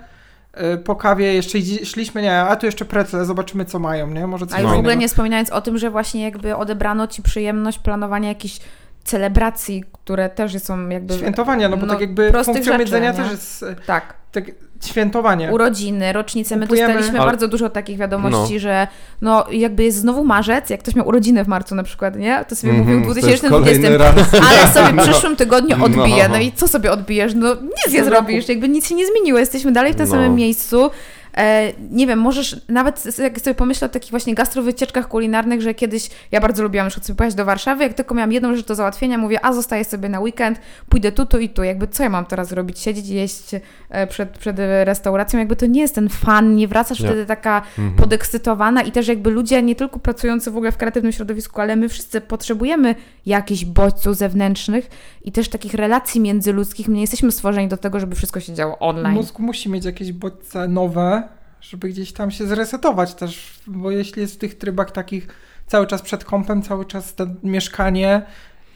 [0.74, 4.26] Y, Po kawie jeszcze szliśmy, nie, a tu jeszcze precle, zobaczymy co mają, nie?
[4.26, 7.22] Może coś A już w ogóle nie wspominając o tym, że właśnie jakby odebrano ci
[7.22, 8.60] przyjemność planowania jakichś
[9.04, 11.14] celebracji, które też są jakby...
[11.14, 13.16] Świętowania, no bo no, tak jakby funkcją rzeczy, jedzenia nie?
[13.16, 14.14] też jest y, Tak.
[14.32, 14.44] tak,
[14.84, 15.50] świętowanie.
[15.52, 16.56] urodziny, rocznice.
[16.56, 18.86] My Kupujemy- dostaliśmy Ale- bardzo dużo takich wiadomości, że
[19.20, 22.44] no jakby jest znowu marzec, jak ktoś miał urodziny w marcu na przykład, nie?
[22.48, 24.14] To sobie mówił w Mhm, to jest 2020, kolejny raz.
[24.50, 25.02] ale sobie w No.
[25.02, 26.28] przyszłym tygodniu odbije.
[26.28, 26.34] No.
[26.34, 27.32] No i co sobie odbijesz?
[27.34, 28.10] No nic nie Roku.
[28.10, 30.10] zrobisz, jakby nic się nie zmieniło, jesteśmy dalej w tym No.
[30.12, 30.90] samym miejscu.
[31.36, 36.10] E, nie wiem, możesz nawet jak sobie pomyślę o takich właśnie gastrowycieczkach kulinarnych, że kiedyś
[36.32, 38.74] ja bardzo lubiłam na przykład sobie pojechać do Warszawy, jak tylko miałam jedną rzecz do
[38.74, 41.62] załatwienia, mówię, a zostaję sobie na weekend, pójdę tu, tu i tu.
[41.64, 42.78] Jakby co ja mam teraz robić?
[42.78, 43.50] Siedzieć, jeść
[43.90, 45.38] e, przed, przed restauracją?
[45.38, 47.06] Jakby to nie jest ten fan, nie wracasz Nie.
[47.06, 47.96] wtedy taka Mhm.
[47.96, 51.88] podekscytowana i też jakby ludzie, nie tylko pracujący w ogóle w kreatywnym środowisku, ale my
[51.88, 52.94] wszyscy potrzebujemy
[53.26, 54.90] jakichś bodźców zewnętrznych
[55.24, 56.88] i też takich relacji międzyludzkich.
[56.88, 59.14] My nie jesteśmy stworzeni do tego, żeby wszystko się działo online.
[59.14, 61.25] Mózg musi mieć jakieś bodźce nowe,
[61.68, 65.28] żeby gdzieś tam się zresetować też, bo jeśli jest w tych trybach takich
[65.66, 68.22] cały czas przed kąpem, cały czas to mieszkanie,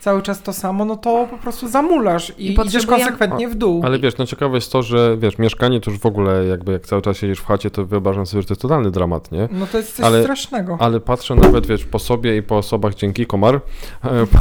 [0.01, 3.83] cały czas to samo, no to po prostu zamulasz i, I idziesz konsekwentnie w dół.
[3.85, 6.87] Ale wiesz, no ciekawe jest to, że wiesz, mieszkanie to już w ogóle jakby jak
[6.87, 9.49] cały czas siedzisz w chacie, to wyobrażam sobie, że to jest totalny dramat, nie?
[9.53, 10.77] No to jest coś Ale- strasznego.
[10.81, 13.61] Ale patrzę nawet, wiesz, po sobie i po osobach, dzięki Komar,
[14.03, 14.39] po,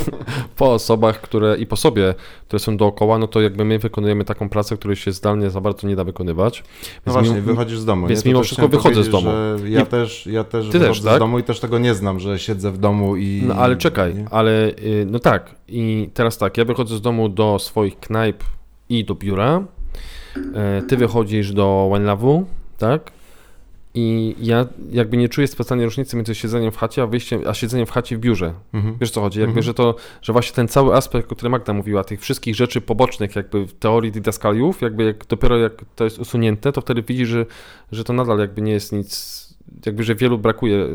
[0.56, 2.14] po osobach, które i po sobie,
[2.46, 5.88] które są dookoła, no to jakby my wykonujemy taką pracę, której się zdalnie za bardzo
[5.88, 6.64] nie da wykonywać.
[7.06, 8.06] No właśnie, mimo- wychodzisz z domu.
[8.06, 8.30] więc nie?
[8.32, 9.30] Mimo wszystko wychodzę z domu.
[9.64, 11.16] Ja, Nie- też, ja też Ty wychodzę też, tak?
[11.16, 13.42] z domu i też tego nie znam, że siedzę w domu i...
[13.48, 14.24] No ale czekaj, nie?
[14.30, 18.44] ale y, no tak, i teraz tak, ja wychodzę z domu do swoich knajp
[18.88, 19.64] i do biura,
[20.54, 22.44] e, ty wychodzisz do One Love'u,
[22.78, 23.12] tak?
[23.98, 27.86] I ja jakby nie czuję specjalnie różnicy między siedzeniem w chacie, a wyjściem, a siedzeniem
[27.86, 28.54] w chacie w biurze.
[28.74, 28.96] Mhm.
[29.00, 29.40] Wiesz co chodzi?
[29.40, 29.62] Jakby, Mhm.
[29.62, 33.36] że to, że właśnie ten cały aspekt, o którym Magda mówiła, tych wszystkich rzeczy pobocznych
[33.36, 37.46] jakby w teorii didaskaliów, jakby jak dopiero jak to jest usunięte, to wtedy widzisz, że,
[37.92, 39.45] że to nadal jakby nie jest nic,
[39.86, 40.86] jakby, że wielu brakuje,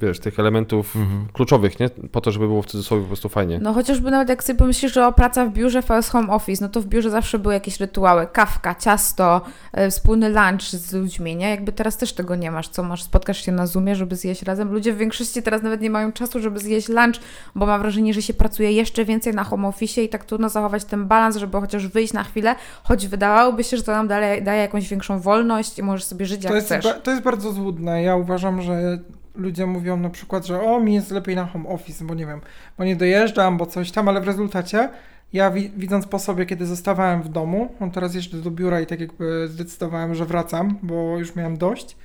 [0.00, 1.26] wiesz, tych elementów Mhm.
[1.32, 1.88] kluczowych, nie?
[1.88, 3.58] Po to, żeby było w cudzysłowie po prostu fajnie.
[3.62, 6.68] No chociażby nawet jak sobie pomyślisz, że o praca w biurze vs home office, no
[6.70, 9.40] to w biurze zawsze były jakieś rytuały, kawka, ciasto,
[9.72, 11.50] e, wspólny lunch z ludźmi, nie?
[11.50, 14.72] Jakby teraz też tego nie masz, co masz, spotkasz się na Zoomie, żeby zjeść razem.
[14.72, 17.20] Ludzie w większości teraz nawet nie mają czasu, żeby zjeść lunch,
[17.54, 20.84] bo mam wrażenie, że się pracuje jeszcze więcej na home office i tak trudno zachować
[20.84, 24.60] ten balans, żeby chociaż wyjść na chwilę, choć wydawałoby się, że to nam daje, daje
[24.60, 26.84] jakąś większą wolność i możesz sobie żyć jak To jest, chcesz.
[26.84, 28.02] ba- to jest bardzo złudne.
[28.02, 28.98] Ja uważam, że
[29.34, 32.40] ludzie mówią na przykład, że o, mi jest lepiej na home office, bo nie wiem,
[32.78, 34.88] bo nie dojeżdżam, bo coś tam, ale w rezultacie
[35.32, 38.86] ja wi- widząc po sobie, kiedy zostawałem w domu, on teraz jeżdżę do biura i
[38.86, 41.96] tak jakby zdecydowałem, że wracam, bo już miałem dość,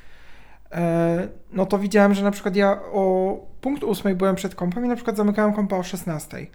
[0.72, 4.88] e, no to widziałem, że na przykład ja o punkt ósmej byłem przed kompem i
[4.88, 6.48] na przykład zamykałem kompa o 16.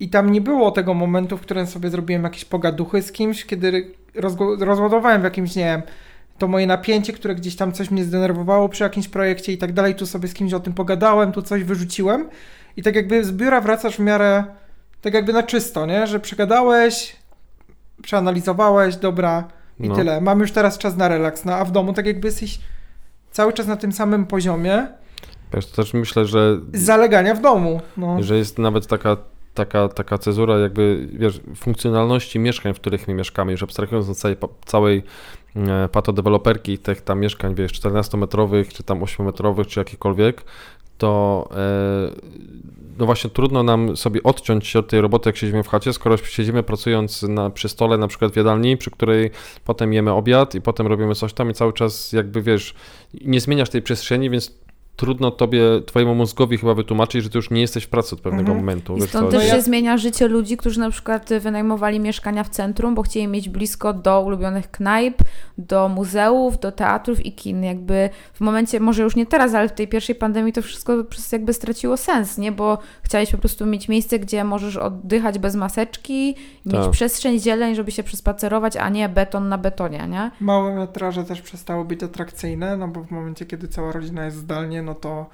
[0.00, 3.94] I tam nie było tego momentu, w którym sobie zrobiłem jakieś pogaduchy z kimś, kiedy
[4.60, 5.82] rozładowałem w jakimś, nie wiem,
[6.38, 9.94] to moje napięcie, które gdzieś tam coś mnie zdenerwowało przy jakimś projekcie i tak dalej,
[9.94, 12.28] tu sobie z kimś o tym pogadałem, tu coś wyrzuciłem
[12.76, 14.44] i tak jakby z biura wracasz w miarę
[15.02, 16.06] tak jakby na czysto, nie?
[16.06, 17.16] Że przegadałeś,
[18.02, 19.48] przeanalizowałeś, dobra
[19.80, 19.94] i No.
[19.96, 20.20] tyle.
[20.20, 22.58] Mam już teraz czas na relaks, no a w domu tak jakby jesteś
[23.30, 24.86] cały czas na tym samym poziomie
[25.54, 28.22] Wiesz, to też myślę, że, zalegania w domu, no.
[28.22, 29.16] że jest nawet taka,
[29.58, 34.36] taka, taka cezura jakby, wiesz, funkcjonalności mieszkań, w których my mieszkamy, już abstrahując od całej,
[34.64, 35.02] całej
[35.56, 40.44] e, patodeweloperki i tych tam mieszkań, wiesz, 14-metrowych, czy tam 8-metrowych, czy jakichkolwiek,
[40.98, 42.10] to e,
[42.98, 46.16] no właśnie trudno nam sobie odciąć się od tej roboty, jak siedzimy w chacie, skoro
[46.16, 49.30] siedzimy pracując na, przy stole, na przykład w jadalni, przy której
[49.64, 52.74] potem jemy obiad i potem robimy coś tam i cały czas jakby, wiesz,
[53.24, 54.58] nie zmieniasz tej przestrzeni, więc
[54.98, 58.40] trudno tobie, twojemu mózgowi chyba wytłumaczyć, że ty już nie jesteś w pracy od pewnego
[58.48, 58.58] Mhm.
[58.58, 58.96] momentu.
[58.96, 62.48] I stąd też No się ja- zmienia życie ludzi, którzy na przykład wynajmowali mieszkania w
[62.48, 65.18] centrum, bo chcieli mieć blisko do ulubionych knajp,
[65.58, 67.62] do muzeów, do teatrów i kin.
[67.64, 71.32] Jakby w momencie, może już nie teraz, ale w tej pierwszej pandemii to wszystko przez
[71.32, 72.52] jakby straciło sens, nie?
[72.52, 76.34] Bo chciałeś po prostu mieć miejsce, gdzie możesz oddychać bez maseczki,
[76.66, 76.90] mieć Tak.
[76.90, 80.30] przestrzeń, zieleń, żeby się przespacerować, a nie beton na betonie, nie?
[80.40, 84.82] Małe metraże też przestały być atrakcyjne, no bo w momencie, kiedy cała rodzina jest zdalnie,
[84.88, 85.26] no to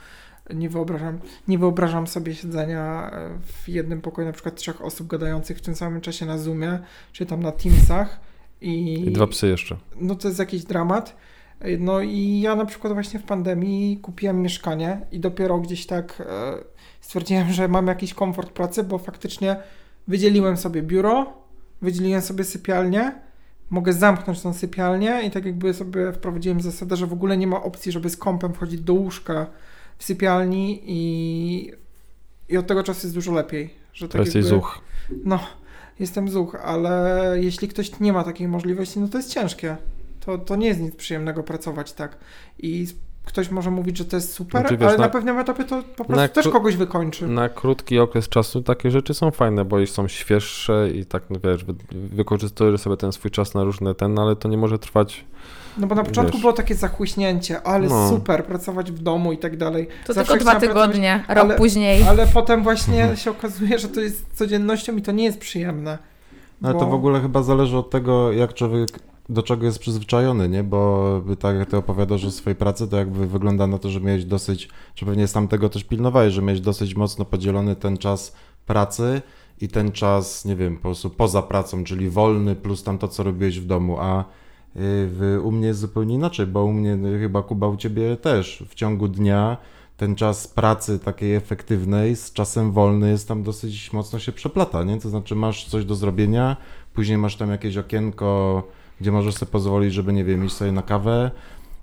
[0.54, 5.58] nie wyobrażam, nie wyobrażam sobie siedzenia e, w jednym pokoju na przykład trzech osób gadających
[5.58, 6.78] w tym samym czasie na Zoomie,
[7.12, 8.20] czy tam na Teamsach
[8.60, 9.76] i, I dwa psy jeszcze.
[10.00, 11.16] no to jest jakiś dramat.
[11.60, 16.20] E, No i ja na przykład właśnie w pandemii kupiłem mieszkanie i dopiero gdzieś tak
[16.20, 16.54] e,
[17.00, 19.56] stwierdziłem, że mam jakiś komfort pracy, bo faktycznie
[20.08, 21.32] wydzieliłem sobie biuro,
[21.82, 23.12] wydzieliłem sobie sypialnię,
[23.70, 27.62] mogę zamknąć tą sypialnię i tak jakby sobie wprowadziłem zasadę, że w ogóle nie ma
[27.62, 29.46] opcji, żeby z kąpem wchodzić do łóżka
[29.98, 31.72] w sypialni i,
[32.48, 33.74] i od tego czasu jest dużo lepiej.
[33.92, 34.80] Że tak jakby- zuch.
[35.24, 35.40] No,
[36.00, 39.76] jestem zuch, ale jeśli ktoś nie ma takiej możliwości, no to jest ciężkie.
[40.20, 42.18] To, to nie jest nic przyjemnego pracować tak.
[42.58, 42.86] I
[43.24, 45.82] ktoś może mówić, że to jest super, Znaczy, wiesz, ale na, na- pewnym etapie to
[45.96, 47.26] po prostu też kogoś wykończy.
[47.28, 51.64] Na krótki okres czasu takie rzeczy są fajne, bo są świeższe i tak, no wiesz,
[51.64, 55.24] wy, wykorzystujesz sobie ten swój czas na różne ten, ale to nie może trwać.
[55.78, 56.40] No bo na początku wiesz.
[56.40, 58.08] było takie zachłyśnięcie, ale No.
[58.08, 59.88] super, pracować w domu i tak dalej.
[60.06, 62.02] To Zawsze tylko dwa tygodnie, rok ale- później.
[62.02, 65.98] Ale potem właśnie się okazuje, że to jest codziennością i to nie jest przyjemne.
[66.60, 68.88] No, Ale bo- to w ogóle chyba zależy od tego, jak człowiek
[69.28, 70.64] do czego jest przyzwyczajony, nie?
[70.64, 74.24] Bo tak jak ty opowiadasz o swojej pracy, to jakby wygląda na to, że miałeś
[74.24, 78.34] dosyć, czy pewnie sam tego też pilnowałeś, że miałeś dosyć mocno podzielony ten czas
[78.66, 79.22] pracy
[79.60, 83.22] i ten czas, nie wiem, po prostu poza pracą, czyli wolny plus tam to, co
[83.22, 84.24] robiłeś w domu, a y,
[84.76, 88.64] w, u mnie jest zupełnie inaczej, bo u mnie y, chyba Kuba u ciebie też
[88.68, 89.56] w ciągu dnia
[89.96, 95.00] ten czas pracy takiej efektywnej z czasem wolny jest tam dosyć mocno się przeplata, nie?
[95.00, 96.56] To znaczy masz coś do zrobienia,
[96.94, 98.62] później masz tam jakieś okienko,
[99.00, 101.30] gdzie możesz sobie pozwolić, żeby, nie wiem, iść sobie na kawę,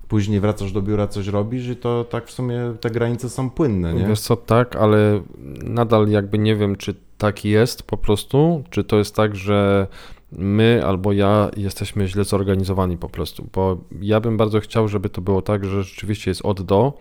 [0.08, 3.94] później wracasz do biura, coś robisz i to tak w sumie te granice są płynne,
[3.94, 4.06] nie?
[4.06, 5.22] Wiesz co, tak, ale
[5.64, 9.86] nadal jakby nie wiem, czy tak jest po prostu, czy to jest tak, że
[10.32, 15.20] my albo ja jesteśmy źle zorganizowani po prostu, bo ja bym bardzo chciał, żeby to
[15.20, 16.92] było tak, że rzeczywiście jest od do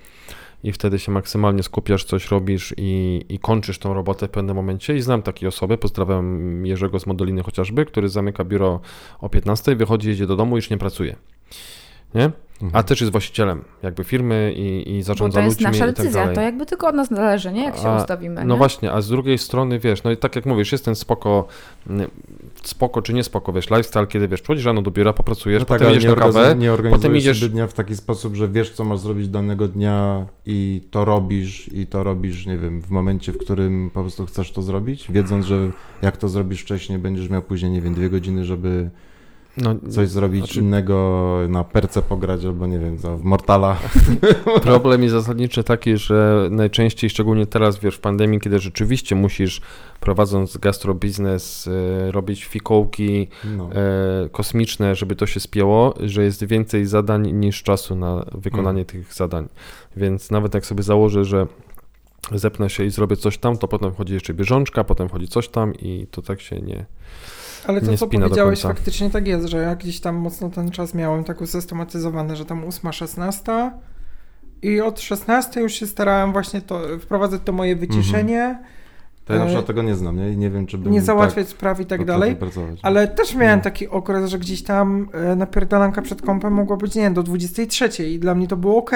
[0.63, 4.95] i wtedy się maksymalnie skupiasz, coś robisz i, i kończysz tą robotę w pewnym momencie
[4.95, 8.79] i znam takie osoby, pozdrawiam Jerzego z Modoliny chociażby, który zamyka biuro
[9.19, 11.15] o 15, wychodzi, jedzie do domu i już nie pracuje.
[12.15, 12.31] Nie?
[12.61, 12.79] Mhm.
[12.79, 16.19] A też jest właścicielem jakby firmy i, i zarządza to jest ludźmi nasza tak decyzja,
[16.21, 16.35] dalej.
[16.35, 17.63] to jakby tylko od nas zależy, nie?
[17.63, 18.45] Jak się A, ustawimy.
[18.45, 18.57] No nie?
[18.57, 21.47] właśnie, a z drugiej strony, wiesz, no i tak jak mówisz, jest ten spoko,
[22.63, 25.77] spoko czy nie spoko, wiesz, lifestyle, kiedy wiesz, przychodzisz rano do biura, popracujesz, No tak,
[25.77, 28.35] potem ale idziesz nie, na kawę, organizujesz- nie organizujesz potem idziesz- dnia w taki sposób,
[28.35, 32.81] że wiesz, co masz zrobić danego dnia i to robisz i to robisz, nie wiem,
[32.81, 35.69] w momencie, w którym po prostu chcesz to zrobić, wiedząc, że
[36.01, 38.89] jak to zrobisz wcześniej, będziesz miał później, nie wiem, dwie godziny, żeby
[39.57, 43.77] no, coś zrobić Znaczy- innego, na perce pograć albo nie wiem, w Mortala.
[44.61, 49.61] problem jest zasadniczy taki, że najczęściej, szczególnie teraz, wiesz, w pandemii, kiedy rzeczywiście musisz,
[49.99, 51.67] prowadząc gastrobiznes,
[52.07, 53.69] e, robić fikołki No.
[53.73, 59.13] e, kosmiczne, żeby to się spięło, że jest więcej zadań niż czasu na wykonanie tych
[59.13, 59.47] zadań.
[59.97, 61.47] Więc nawet jak sobie założę, że
[62.31, 65.75] zepnę się i zrobię coś tam, to potem wchodzi jeszcze bieżączka, potem wchodzi coś tam
[65.75, 66.85] i to tak się nie...
[67.67, 70.93] Ale to, nie co powiedziałeś, faktycznie tak jest, że ja gdzieś tam mocno ten czas
[70.93, 73.71] miałem tak usystematyzowany, że tam 8-16
[74.61, 78.59] i od 16 już się starałem właśnie to wprowadzać to moje wyciszenie,
[79.25, 80.29] To ja na e, przykład tego nie znam, nie?
[80.31, 82.35] I nie wiem, czy bym nie załatwiać spraw i tak dalej.
[82.35, 82.79] pracować.
[82.83, 83.63] Ale też miałem No.
[83.63, 88.09] taki okres, że gdzieś tam e, napierdalanka przed kąpem mogła być, nie wiem, do 23
[88.09, 88.91] i dla mnie to było ok.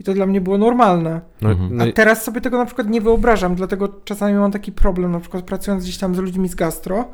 [0.00, 1.20] I to dla mnie było normalne.
[1.42, 1.76] No, Mhm.
[1.76, 5.20] no, A teraz sobie tego na przykład nie wyobrażam, dlatego czasami mam taki problem, na
[5.20, 7.04] przykład pracując gdzieś tam z ludźmi z gastro,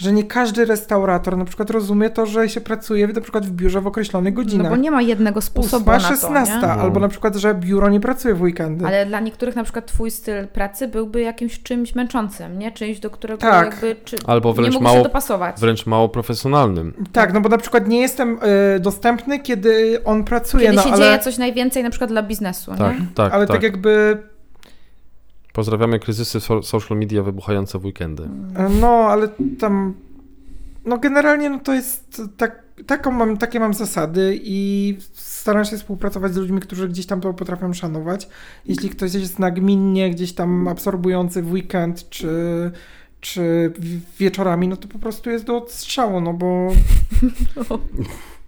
[0.00, 3.80] że nie każdy restaurator na przykład rozumie to, że się pracuje na przykład w biurze
[3.80, 4.70] w określonych No godzinach.
[4.70, 6.60] bo nie ma jednego sposobu Ósma, na to, 16, nie?
[6.60, 6.68] No.
[6.68, 8.86] albo na przykład, że biuro nie pracuje w weekendy.
[8.86, 12.72] Ale dla niektórych na przykład twój styl pracy byłby jakimś czymś męczącym, nie?
[12.72, 13.66] Czymś, do którego Tak.
[13.70, 15.60] jakby czy Albo wręcz nie mało- się dopasować.
[15.60, 16.94] wręcz mało profesjonalnym.
[17.12, 18.38] Tak, no bo na przykład nie jestem
[18.76, 22.22] e, dostępny, kiedy on pracuje, Kiedy no się ale, dzieje coś najwięcej na przykład dla
[22.22, 23.06] biznesu, Tak, nie?
[23.14, 23.56] tak, ale tak.
[23.56, 24.22] tak jakby,
[25.60, 28.28] Pozdrawiamy kryzysy so- social media wybuchające w weekendy.
[28.80, 29.94] no ale tam,
[30.84, 36.34] no generalnie no to jest tak, taką mam, takie mam zasady i staram się współpracować
[36.34, 38.28] z ludźmi, którzy gdzieś tam to potrafią szanować.
[38.66, 42.30] Jeśli ktoś jest nagminnie gdzieś tam absorbujący w weekend, czy
[43.20, 43.72] czy
[44.18, 46.68] wieczorami, no to po prostu jest do odstrzału, no bo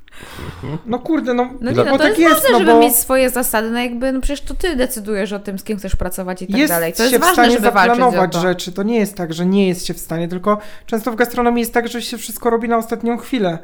[0.86, 2.80] No kurde, no, No nie, no bo to tak jest, jest, ważne, no żeby bo
[2.80, 5.96] mieć swoje zasady, no jakby, no przecież to ty decydujesz o tym, z kim chcesz
[5.96, 6.92] pracować i tak jest dalej.
[6.92, 8.72] To się jest w ważne, żeby zaplanować rzeczy.
[8.72, 11.74] To nie jest tak, że nie jest się w stanie, tylko często w gastronomii jest
[11.74, 13.58] tak, że się wszystko robi na ostatnią chwilę.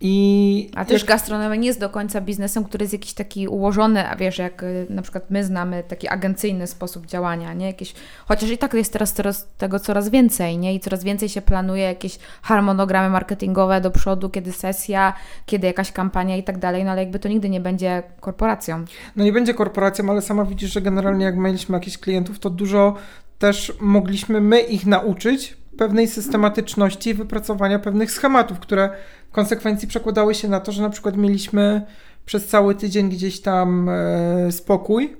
[0.00, 4.08] I A też jak- gastronomia nie jest do końca biznesem, który jest jakiś taki ułożony,
[4.08, 7.66] a wiesz, jak y, na przykład my znamy taki agencyjny sposób działania, nie?
[7.66, 7.94] Jakieś,
[8.26, 10.74] chociaż i tak jest teraz, teraz tego coraz więcej, nie?
[10.74, 15.12] I coraz więcej się planuje jakieś harmonogramy marketingowe do przodu, kiedy sesja,
[15.46, 18.84] kiedy jakaś kampania i tak dalej, no ale jakby to nigdy nie będzie korporacją.
[19.16, 22.94] no nie będzie korporacją, ale sama widzisz, że generalnie jak mieliśmy jakichś klientów, to dużo
[23.38, 28.90] też mogliśmy my ich nauczyć pewnej systematyczności i wypracowania pewnych schematów, które
[29.34, 31.82] konsekwencji przekładały się na to, że na przykład mieliśmy
[32.26, 35.16] przez cały tydzień gdzieś tam e, spokój,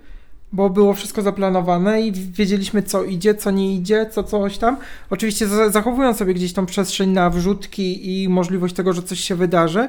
[0.52, 4.76] bo było wszystko zaplanowane i wiedzieliśmy, co idzie, co nie idzie, co coś tam.
[5.10, 9.34] Oczywiście za- zachowując sobie gdzieś tą przestrzeń na wrzutki i możliwość tego, że coś się
[9.34, 9.88] wydarzy,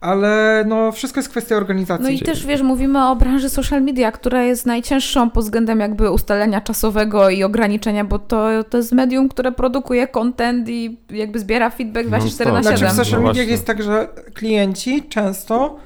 [0.00, 2.04] ale no wszystko jest kwestia organizacji.
[2.04, 6.10] No i też wiesz, mówimy o branży social media, która jest najcięższą pod względem jakby
[6.10, 11.70] ustalenia czasowego i ograniczenia, bo to, to jest medium, które produkuje content i jakby zbiera
[11.70, 12.78] feedback 24 na Non-stop.
[12.78, 12.90] 7.
[12.90, 13.52] Znaczy w social No mediach właśnie.
[13.52, 15.76] jest tak, że klienci często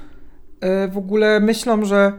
[0.85, 2.11] y, w ogóle myślą, że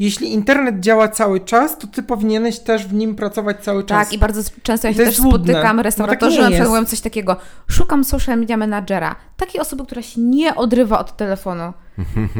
[0.00, 4.06] jeśli internet działa cały czas, to ty powinieneś też w nim pracować cały czas.
[4.06, 5.52] Tak, i bardzo często ja się też jest złudne.
[5.52, 6.70] spotykam, No restauratorzy tak na przykład jest.
[6.70, 7.36] mówią coś takiego,
[7.68, 11.72] szukam social media managera, takiej osoby, która się nie odrywa od telefonu.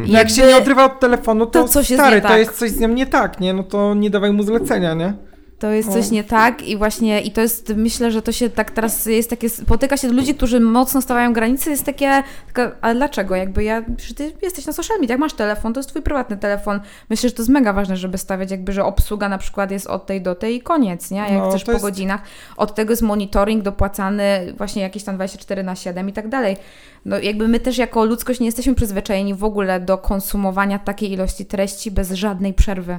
[0.06, 2.38] I jak się nie odrywa od telefonu, to, to coś jest stary, nie to tak.
[2.38, 3.52] jest coś z nią nie tak, nie?
[3.52, 5.14] No to nie dawaj mu zlecenia, nie?
[5.60, 8.70] To jest coś nie tak i właśnie, i to jest, myślę, że to się tak
[8.70, 13.36] teraz jest takie, spotyka się ludzi, którzy mocno stawiają granice, jest takie, taka, ale dlaczego?
[13.36, 16.80] Jakby ja, że ty jesteś na social mediach, masz telefon, to jest twój prywatny telefon.
[17.10, 20.06] Myślę, że to jest mega ważne, żeby stawiać jakby, że obsługa na przykład jest od
[20.06, 21.18] tej do tej i koniec, nie?
[21.18, 22.22] Jak No, chcesz po jest- godzinach.
[22.56, 26.56] Od tego jest monitoring dopłacany właśnie jakieś tam 24 na 7 i tak dalej.
[27.04, 31.46] No jakby my też jako ludzkość nie jesteśmy przyzwyczajeni w ogóle do konsumowania takiej ilości
[31.46, 32.98] treści bez żadnej przerwy.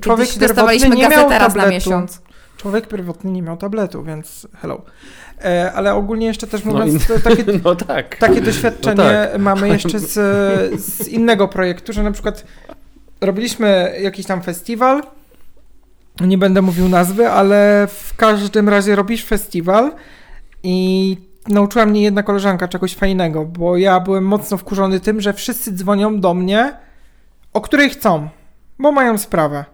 [0.00, 1.74] Człowiek Kiedyś dostawaliśmy pierwotny nie miał gazetę raz na tabletu.
[1.90, 2.20] miesiąc.
[2.56, 4.82] Człowiek pierwotny nie miał tabletu, więc hello.
[5.44, 8.16] E, ale ogólnie jeszcze też No mówiąc, i- to takie, No tak.
[8.16, 9.38] takie doświadczenie No tak.
[9.40, 10.12] mamy jeszcze z,
[10.84, 12.44] z innego projektu, że na przykład
[13.20, 15.02] robiliśmy jakiś tam festiwal,
[16.20, 19.92] nie będę mówił nazwy, ale w każdym razie robisz festiwal
[20.62, 21.16] i
[21.48, 26.20] nauczyła mnie jedna koleżanka czegoś fajnego, bo ja byłem mocno wkurzony tym, że wszyscy dzwonią
[26.20, 26.72] do mnie,
[27.52, 28.28] o której chcą,
[28.78, 29.64] bo mają sprawę.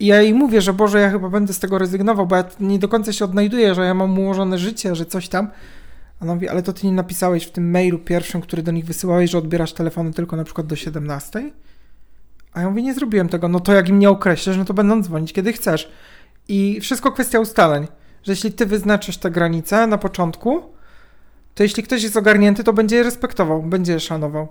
[0.00, 2.78] I ja jej mówię, że Boże, ja chyba będę z tego rezygnował, bo ja nie
[2.78, 5.50] do końca się odnajduję, że ja mam ułożone życie, że coś tam.
[6.20, 8.84] A ona mówi, ale to ty nie napisałeś w tym mailu pierwszym, który do nich
[8.84, 11.50] wysyłałeś, że odbierasz telefony tylko na przykład do 17?
[12.52, 13.48] A ja mówię, nie zrobiłem tego.
[13.48, 15.92] No to jak im nie określisz, no to będą dzwonić kiedy chcesz.
[16.48, 17.86] I wszystko kwestia ustaleń.
[18.22, 20.62] Że jeśli ty wyznaczysz te granice na początku,
[21.54, 24.48] to jeśli ktoś jest ogarnięty, to będzie je respektował, będzie je szanował.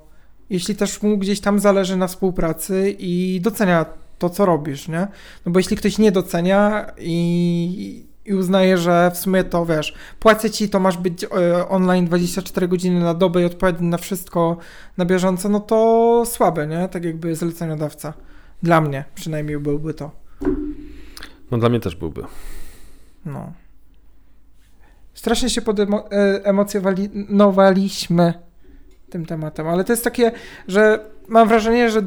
[0.49, 3.85] Jeśli też mu gdzieś tam zależy na współpracy i docenia
[4.19, 5.07] to, co robisz, nie?
[5.45, 10.49] No bo jeśli ktoś nie docenia i, i uznaje, że w sumie to wiesz, płacę
[10.49, 11.27] ci, to masz być e,
[11.69, 14.57] online 24 godziny na dobę i odpowiedni na wszystko
[14.97, 16.89] na bieżąco, no to słabe, nie?
[16.89, 18.13] Tak jakby zleceniodawca.
[18.63, 20.11] Dla mnie przynajmniej byłby to.
[21.51, 22.23] No dla mnie też byłby.
[23.25, 23.53] No.
[25.13, 28.33] Strasznie się podemocjonowaliśmy
[29.09, 30.31] tym tematem, ale to jest takie,
[30.67, 32.01] że mam wrażenie, że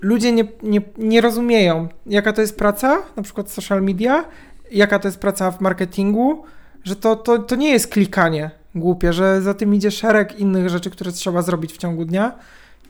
[0.00, 4.24] ludzie nie, nie, nie rozumieją, jaka to jest praca, na przykład social media,
[4.70, 6.44] jaka to jest praca w marketingu,
[6.84, 10.90] że to, to, to nie jest klikanie głupie, że za tym idzie szereg innych rzeczy,
[10.90, 12.32] które trzeba zrobić w ciągu dnia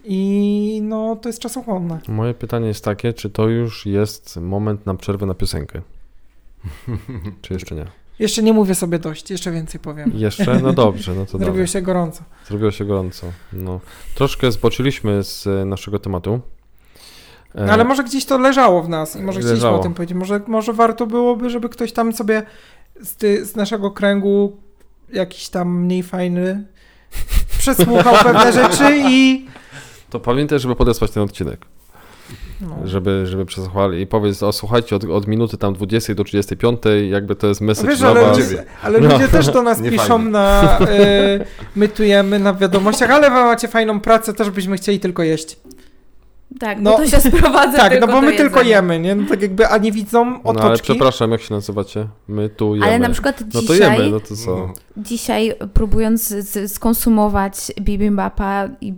[0.04, 2.00] i no to jest czasochłonne.
[2.08, 5.82] Moje pytanie jest takie, czy to już jest moment na przerwę na piosenkę?
[7.42, 7.86] czy jeszcze nie?
[8.18, 10.12] Jeszcze nie mówię sobie dość, jeszcze więcej powiem.
[10.14, 10.60] Jeszcze?
[10.62, 12.22] No dobrze, no to Zrobiło się gorąco.
[12.46, 13.26] Zrobiło się gorąco.
[13.52, 13.80] No.
[14.14, 16.40] Troszkę zboczyliśmy z naszego tematu.
[17.54, 19.78] No, ale może gdzieś to leżało w nas i może chcieliśmy Leżało.
[19.80, 20.16] o tym powiedzieć.
[20.18, 22.42] Może, może warto byłoby, żeby ktoś tam sobie
[23.02, 24.56] z, ty, z naszego kręgu
[25.12, 26.64] jakiś tam mniej fajny
[27.58, 29.46] przesłuchał pewne rzeczy i
[30.10, 31.60] To pamiętaj, żeby podesłać ten odcinek.
[32.60, 36.80] no, Żeby, żeby przesłuchali i powiedz, o słuchajcie, od, od minuty tam 20 do 35,
[37.10, 38.38] jakby to jest message Wiesz, dla ale, was.
[38.38, 38.64] Ciebie.
[38.82, 39.08] ale No.
[39.12, 40.30] ludzie też do nas Nie piszą fajnie.
[40.30, 41.44] na y,
[41.76, 45.56] mytujemy na wiadomościach, ale wy macie fajną pracę, też byśmy chcieli tylko jeść.
[46.60, 49.14] Tak, No, bo to się sprowadza Tak, tylko no bo do my tylko jemy, nie?
[49.14, 50.82] No, tak jakby, a nie widzą No ale otoczki.
[50.92, 52.08] przepraszam, jak się nazywacie?
[52.28, 52.86] My tu jemy.
[52.86, 54.72] Ale na przykład No to dzisiaj, jemy, no to co?
[54.96, 58.94] dzisiaj próbując z, skonsumować bibimbapa i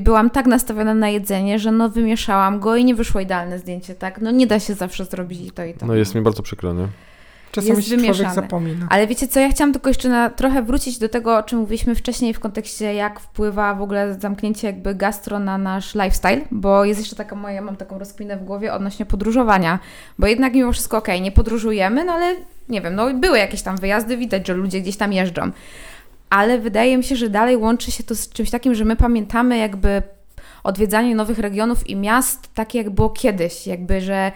[0.00, 4.20] byłam tak nastawiona na jedzenie, że no wymieszałam go i nie wyszło idealne zdjęcie, tak?
[4.20, 5.86] No nie da się zawsze zrobić i to i to.
[5.86, 6.88] No jest mi bardzo przykro, nie?
[7.52, 8.34] Czasami jest się człowiek wymieszane.
[8.34, 8.86] zapomina.
[8.90, 11.94] Ale wiecie co, ja chciałam tylko jeszcze na, trochę wrócić do tego, o czym mówiliśmy
[11.94, 17.00] wcześniej w kontekście, jak wpływa w ogóle zamknięcie jakby gastro na nasz lifestyle, bo jest
[17.00, 19.78] jeszcze taka moja, mam taką rozkminę w głowie odnośnie podróżowania,
[20.18, 22.36] bo jednak mimo wszystko okej, nie podróżujemy, no ale
[22.68, 25.50] nie wiem, no były jakieś tam wyjazdy, widać, że ludzie gdzieś tam jeżdżą,
[26.30, 29.58] ale wydaje mi się, że dalej łączy się to z czymś takim, że my pamiętamy
[29.58, 30.02] jakby
[30.64, 34.32] odwiedzanie nowych regionów i miast takie jak było kiedyś, jakby, że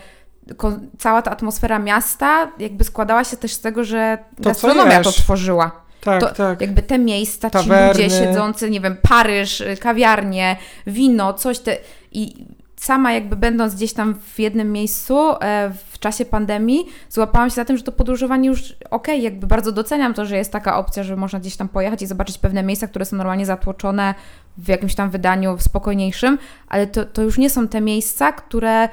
[0.98, 5.84] cała ta atmosfera miasta jakby składała się też z tego, że To, gastronomia to tworzyła.
[6.00, 6.60] Tak, to tak.
[6.60, 7.88] Jakby te miejsca, ci Tawerny.
[7.88, 11.76] ludzie siedzący, nie wiem, Paryż, y, kawiarnie, wino, coś te
[12.12, 12.46] i
[12.84, 17.64] sama jakby będąc gdzieś tam w jednym miejscu e, w czasie pandemii, złapałam się za
[17.64, 21.16] tym, że to podróżowanie już okej, jakby bardzo doceniam to, że jest taka opcja, że
[21.16, 24.14] można gdzieś tam pojechać i zobaczyć pewne miejsca, które są normalnie zatłoczone
[24.58, 26.38] w jakimś tam wydaniu spokojniejszym,
[26.68, 28.88] ale to, to już nie są te miejsca, które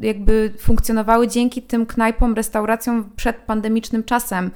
[0.00, 4.50] jakby funkcjonowały dzięki tym knajpom, restauracjom przed pandemicznym czasem.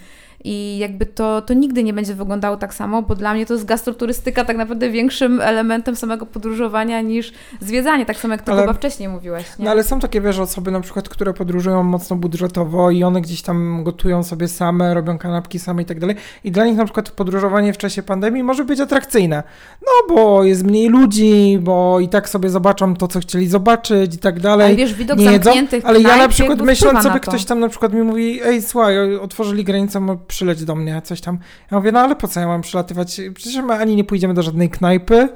[0.46, 3.64] I jakby to, to nigdy nie będzie wyglądało tak samo, bo dla mnie to jest
[3.66, 8.72] gastroturystyka tak naprawdę większym elementem samego podróżowania niż zwiedzanie, tak samo jak to Ale- chyba
[8.72, 9.44] wcześniej mówiłeś.
[9.58, 9.64] Nie?
[9.64, 13.42] No ale są takie, wiesz, osoby na przykład, które podróżują mocno budżetowo i one gdzieś
[13.42, 16.16] tam gotują sobie same, robią kanapki same i tak dalej.
[16.44, 19.42] I dla nich na przykład podróżowanie w czasie pandemii może być atrakcyjne.
[19.82, 24.18] No bo jest mniej ludzi, bo i tak sobie zobaczą to, co chcieli zobaczyć i
[24.18, 24.66] tak dalej.
[24.66, 27.68] ale wiesz, widok nie jedzą, zamkniętych ale ja na przykład wpływa sobie, ktoś tam na
[27.68, 30.00] przykład mi mówi, ej słuchaj, otworzyli granicę,
[30.34, 31.38] przyleć do mnie, coś tam.
[31.70, 33.20] Ja mówię, no ale po co ja mam przylatywać?
[33.34, 35.28] Przecież my ani nie pójdziemy do żadnej knajpy,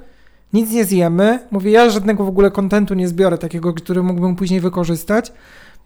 [0.52, 1.38] nic nie zjemy.
[1.50, 5.32] Mówię, ja żadnego w ogóle kontentu nie zbiorę, takiego, który mógłbym później wykorzystać.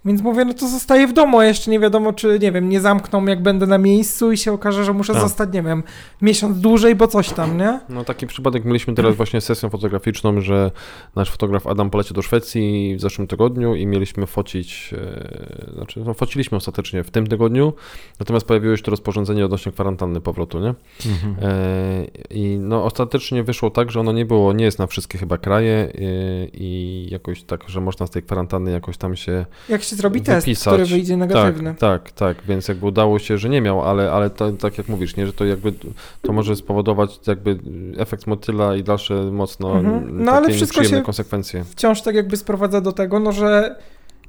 [0.04, 2.80] Więc mówię, no to zostaję w domu, a jeszcze nie wiadomo, czy, nie wiem, nie
[2.80, 5.22] zamkną, jak będę na miejscu i się okaże, że muszę Tak.
[5.22, 5.82] zostać, nie wiem,
[6.22, 7.80] miesiąc dłużej, bo coś tam, nie?
[7.88, 10.70] No taki przypadek mieliśmy teraz właśnie sesję fotograficzną, że
[11.16, 16.14] nasz fotograf Adam poleciał do Szwecji w zeszłym tygodniu i mieliśmy focić, e, znaczy no,
[16.14, 17.72] fociliśmy ostatecznie w tym tygodniu,
[18.20, 20.74] natomiast pojawiło się to rozporządzenie odnośnie kwarantanny powrotu, nie?
[21.06, 21.36] Mhm.
[21.42, 25.38] E, I no ostatecznie wyszło tak, że ono nie było, nie jest na wszystkie chyba
[25.38, 25.90] kraje e,
[26.52, 30.46] i jakoś tak, że można z tej kwarantanny jakoś tam się Jak się zrobi test,
[30.46, 30.74] Wypisać.
[30.74, 31.74] który wyjdzie negatywny.
[31.74, 34.88] tak, tak, tak, więc jakby udało się, że nie miał, ale, ale to, tak jak
[34.88, 35.72] mówisz, nie, że to jakby
[36.22, 37.58] to może spowodować jakby
[37.98, 40.24] efekt motyla i dalsze mocno Mhm.
[40.24, 41.64] No, ale wszystko się- konsekwencje.
[41.64, 43.76] wciąż tak jakby sprowadza do tego, no, że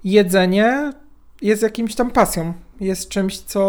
[0.03, 0.93] jedzenie
[1.41, 2.53] jest jakimś tam pasją.
[2.79, 3.61] Jest czymś, co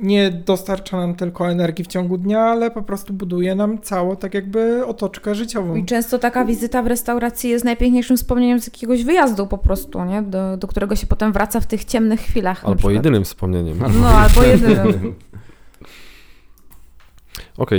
[0.00, 4.34] nie dostarcza nam tylko energii w ciągu dnia, ale po prostu buduje nam całą tak
[4.34, 5.76] jakby otoczkę życiową.
[5.76, 10.22] I często taka wizyta w restauracji jest najpiękniejszym wspomnieniem z jakiegoś wyjazdu po prostu, nie?
[10.22, 12.64] Do, do którego się potem wraca w tych ciemnych chwilach.
[12.64, 13.78] Albo jedynym wspomnieniem.
[14.00, 15.14] No, albo jedynym.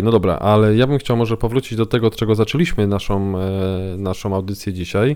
[0.04, 3.98] no dobra, ale ja bym chciał może powrócić do tego, od czego zaczęliśmy naszą, e,
[3.98, 5.16] naszą audycję dzisiaj,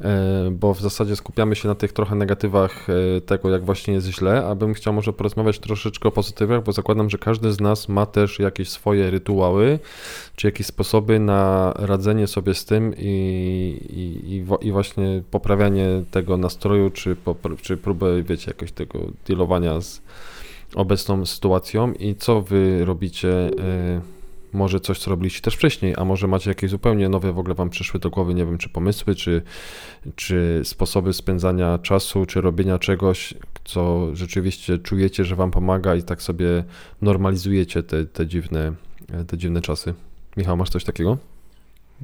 [0.00, 2.86] e, bo w zasadzie skupiamy się na tych trochę negatywach
[3.16, 6.72] e, tego, jak właśnie jest źle, a bym chciał może porozmawiać troszeczkę o pozytywach, bo
[6.72, 9.78] zakładam, że każdy z nas ma też jakieś swoje rytuały,
[10.36, 13.06] czy jakieś sposoby na radzenie sobie z tym i,
[14.30, 17.16] i, i, właśnie poprawianie tego nastroju, czy,
[17.62, 20.02] czy próbę, wiecie, jakoś tego dealowania z
[20.74, 24.00] obecną sytuacją i co wy robicie, y,
[24.52, 27.70] może coś, co robiliście też wcześniej, a może macie jakieś zupełnie nowe w ogóle wam
[27.70, 29.42] przyszły do głowy, nie wiem, czy pomysły, czy,
[30.16, 36.22] czy sposoby spędzania czasu, czy robienia czegoś, co rzeczywiście czujecie, że wam pomaga i tak
[36.22, 36.64] sobie
[37.02, 38.72] normalizujecie te, te, dziwne,
[39.26, 39.94] te dziwne czasy.
[40.36, 41.16] Michał, masz coś takiego?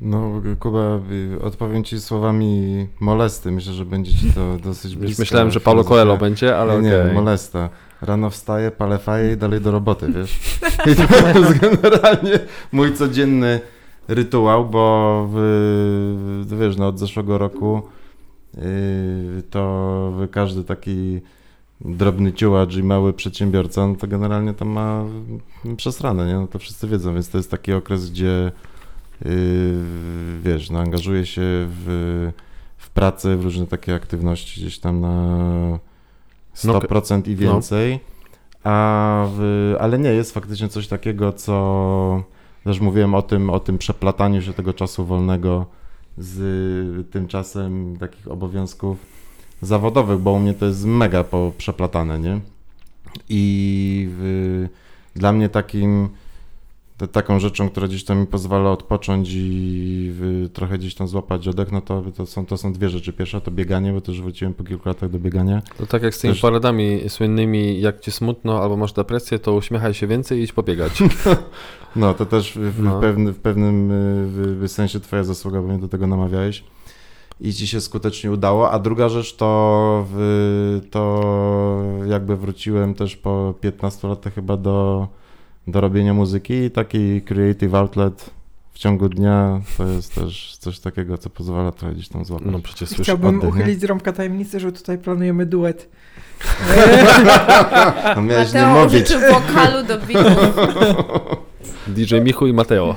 [0.03, 1.01] No, Kuba,
[1.43, 3.51] odpowiem ci słowami molesty.
[3.51, 5.23] Myślę, że będzie ci to dosyć blisko.
[5.23, 5.85] myślałem, że Paulo.
[5.85, 7.07] Coelho będzie, ale nie, okej.
[7.07, 7.69] nie, molesta.
[8.03, 10.59] Rano wstaję, palę faję i dalej do roboty, wiesz.
[10.93, 12.39] I to jest generalnie
[12.73, 13.61] mój codzienny
[14.09, 17.83] rytuał, bo w, wiesz, no od zeszłego roku
[18.55, 18.63] yy,
[19.51, 21.21] to każdy taki
[21.81, 25.05] drobny ciułacz i mały przedsiębiorca, no to generalnie to ma
[25.77, 26.35] przesrane, nie?
[26.35, 28.53] No to wszyscy wiedzą, więc to jest taki okres, gdzie
[29.25, 29.31] yy,
[30.43, 32.31] wiesz, no angażuje się w,
[32.77, 35.79] w pracę, w różne takie aktywności gdzieś tam na
[36.65, 38.01] 100% i więcej.
[38.65, 42.23] A w, ale nie jest faktycznie coś takiego, co
[42.65, 45.67] też mówiłem o tym, o tym przeplataniu się tego czasu wolnego
[46.19, 49.07] z tym czasem takich obowiązków
[49.63, 52.41] zawodowych, bo u mnie to jest mega poprzeplatane, nie?
[53.29, 54.67] I w,
[55.17, 56.09] dla mnie takim
[56.99, 61.49] to, taką rzeczą, która gdzieś tam mi pozwala odpocząć i w, trochę gdzieś tam złapać
[61.49, 63.13] oddech, no to, to, są, to są dwie rzeczy.
[63.13, 65.63] Pierwsza to bieganie, bo też wróciłem po kilku latach do biegania.
[65.79, 69.55] To tak jak z tymi Też- poradami słynnymi, jak ci smutno albo masz depresję, to
[69.55, 70.93] uśmiechaj się więcej i idź pobiegać.
[71.97, 73.01] No, to też w, w, No.
[73.01, 76.65] pewny, w pewnym y, w, w sensie twoja zasługa, bo mnie do tego namawiałeś.
[77.41, 83.55] i ci się skutecznie udało, a druga rzecz to, w, to jakby wróciłem też po
[83.61, 85.09] 15 latach chyba do,
[85.69, 88.31] do robienia muzyki i taki creative outlet
[88.73, 92.49] w ciągu dnia to jest też coś takiego, co pozwala trochę gdzieś tam złapać.
[92.51, 93.61] No przecież słyszę Chciałbym oddech, nie?
[93.61, 95.89] uchylić z rąbka tajemnicy, że tutaj planujemy duet.
[98.17, 98.95] No miałeś nie Mateo mówić.
[99.03, 100.57] użyczył wokalu do bitów.
[101.97, 102.95] DJ Michu i Mateo.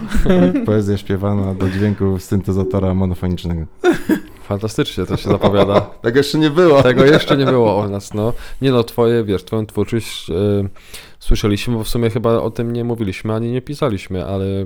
[0.65, 3.65] Poezja śpiewana do dźwięku syntezatora monofonicznego.
[4.51, 5.81] Fantastycznie to się zapowiada.
[6.01, 6.83] Tak jeszcze nie było.
[6.83, 8.33] Tego jeszcze nie było o nas, no.
[8.61, 10.33] Nie no, twoje, wiesz, twoją twórczość e,
[11.19, 14.65] słyszeliśmy, bo w sumie chyba o tym nie mówiliśmy, ani nie pisaliśmy, ale e,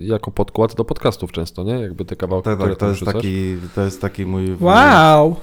[0.00, 1.72] jako podkład do podcastów często, nie?
[1.72, 3.14] Jakby te kawałki, Tak, które tak, to jest, wrzucasz.
[3.14, 5.36] taki, to jest taki mój Wow!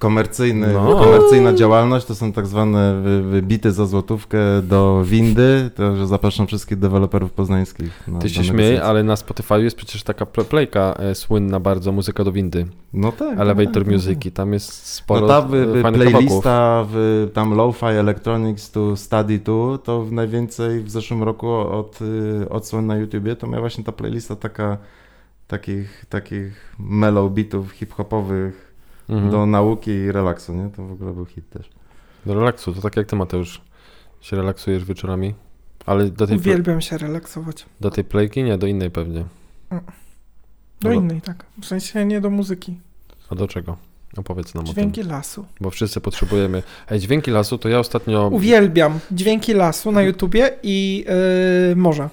[0.00, 0.96] Komercyjny, No.
[0.96, 6.46] komercyjna działalność, to są tak zwane wy- wybity za złotówkę do windy, to że zapraszam
[6.46, 8.08] wszystkich deweloperów poznańskich.
[8.08, 11.92] na Ty się śmiej, ale na Spotify jest przecież taka pl- playka e, słynna bardzo,
[11.92, 13.38] muzyka do windy, No tak.
[13.38, 16.00] Elevator tak, Music i tam jest sporo No ta fajnych kawałków.
[16.10, 21.98] playlista w tam Lo-Fi Electronics to Study to, to w najwięcej w zeszłym roku od
[22.42, 24.76] y, odsłon na YouTubie, to miała właśnie ta playlista taka
[25.46, 28.69] takich, takich mellow beatów hip-hopowych
[29.10, 29.30] Mhm.
[29.30, 30.70] do nauki i relaksu, nie?
[30.76, 31.70] To w ogóle był hit też.
[32.26, 33.60] Do relaksu, to tak jak ty Mateusz
[34.20, 35.34] się relaksujesz wieczorami,
[35.86, 37.66] ale do tej, pl- Uwielbiam się relaksować.
[37.80, 39.24] do tej playki nie, do innej pewnie.
[39.70, 41.44] Do No bo- innej, tak.
[41.62, 42.80] W sensie nie do muzyki.
[43.30, 43.76] A do czego?
[44.16, 45.44] Opowiedz nam o Dźwięki tym, lasu.
[45.60, 46.62] bo wszyscy potrzebujemy.
[46.90, 48.28] Ej, dźwięki lasu, to ja ostatnio...
[48.28, 51.04] Uwielbiam dźwięki lasu na YouTubie i
[51.68, 52.10] yy, morza.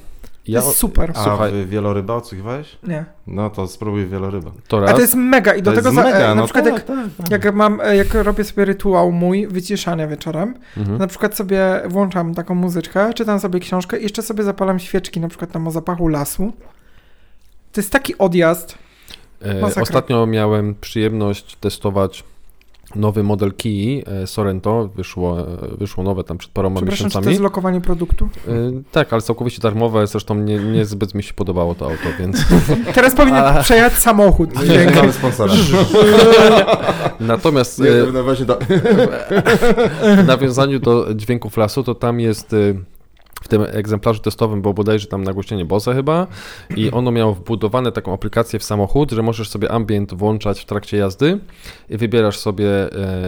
[0.47, 1.11] To ja, jest super.
[1.15, 1.51] A Słuchaj.
[1.51, 2.77] w wieloryba odsłuchiwałeś?
[2.83, 3.05] Nie.
[3.27, 4.51] No to spróbuj wieloryba.
[4.67, 6.35] to A raz, to jest mega i do to tego jest za, mega, e, na
[6.35, 7.45] no przykład tak, jak, tak, tak.
[7.45, 10.97] jak mam, e, jak robię sobie rytuał mój wyciszania wieczorem, mhm.
[10.97, 15.27] na przykład sobie włączam taką muzyczkę, czytam sobie książkę i jeszcze sobie zapalam świeczki, na
[15.27, 16.53] przykład tam o zapachu lasu.
[17.71, 18.77] To jest taki odjazd.
[19.45, 22.23] E, ostatnio miałem przyjemność testować
[22.97, 25.45] nowy model Kii e, Sorento, wyszło, e,
[25.77, 27.33] wyszło nowe tam przed paroma Przepraszam, czy to miesiącami.
[27.33, 28.29] jest lokowanie produktu?
[28.47, 28.51] E,
[28.91, 32.45] tak, ale całkowicie darmowe, zresztą nie, nie zbyt mi się podobało to auto, więc...
[32.95, 33.63] Teraz powinien A.
[33.63, 34.49] przejechać samochód.
[34.55, 35.53] No nie mamy sponsora.
[37.19, 38.59] Natomiast Nie, no właśnie to...
[40.17, 42.55] w nawiązaniu do dźwięków lasu, to tam jest
[43.47, 46.27] w tym egzemplarzu testowym było bodajże tam nagłośnienie Bose chyba
[46.75, 50.97] i ono miało wbudowane taką aplikację w samochód, że możesz sobie ambient włączać w trakcie
[50.97, 51.39] jazdy
[51.89, 52.69] i wybierasz sobie,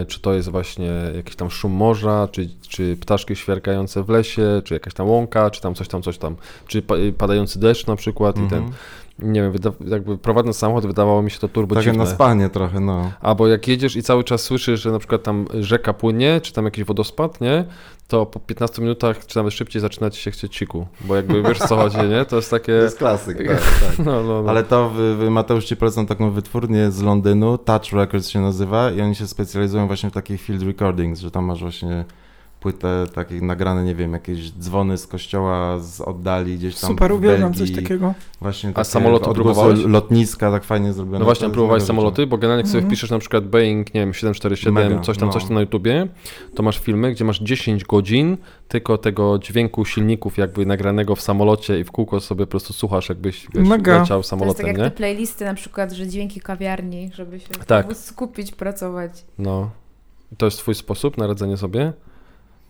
[0.00, 4.62] e, czy to jest właśnie jakiś tam szum morza, czy, czy ptaszki świerkające w lesie,
[4.64, 7.96] czy jakaś tam łąka, czy tam coś tam, coś tam, czy pa, padający deszcz na
[7.96, 8.72] przykład i ten, Mhm.
[9.22, 9.52] Nie wiem,
[9.86, 12.04] jakby prowadząc samochód wydawało mi się to turbo Takie dziwne.
[12.04, 13.10] na spanie trochę, no.
[13.20, 16.64] Albo jak jedziesz i cały czas słyszysz, że na przykład tam rzeka płynie, czy tam
[16.64, 17.64] jakiś wodospad, nie?
[18.08, 20.86] To po 15 minutach, czy nawet szybciej zaczyna ci się chcieć siku.
[21.00, 22.24] Bo jakby wiesz co chodzi, nie?
[22.24, 22.72] To jest To takie...
[22.72, 23.98] jest klasyk, tak, tak.
[24.06, 24.50] No, no, no.
[24.50, 28.90] Ale to wy, wy, Mateusz ci polecam taką wytwórnię z Londynu, Touch Records się nazywa
[28.90, 32.04] i oni się specjalizują właśnie w takich field recordings, że tam masz właśnie
[32.60, 37.54] płytę takich nagrane, nie wiem, jakieś dzwony z kościoła z oddali gdzieś tam Super, uwielbiam
[37.54, 38.14] coś takiego.
[38.40, 39.84] Właśnie A samoloty próbowałeś?
[39.84, 41.18] lotniska tak fajnie zrobione.
[41.18, 42.90] No właśnie, próbowałeś samoloty, bo generalnie jak sobie Mhm.
[42.90, 45.32] wpiszesz na przykład Boeing, nie wiem, 747, Mega, coś tam, no.
[45.32, 46.06] coś tam na YouTubie,
[46.54, 48.36] to masz filmy, gdzie masz 10 godzin
[48.68, 53.08] tylko tego dźwięku silników jakby nagranego w samolocie i w kółko sobie po prostu słuchasz,
[53.08, 53.92] jakbyś wiesz, Mega.
[53.92, 54.84] leciał To jest samolotem, tak jak nie?
[54.84, 57.96] te playlisty na przykład, że dźwięki kawiarni, żeby się Tak.
[57.96, 59.24] skupić, pracować.
[59.38, 59.70] No.
[60.38, 61.92] To jest twój sposób na radzenie sobie?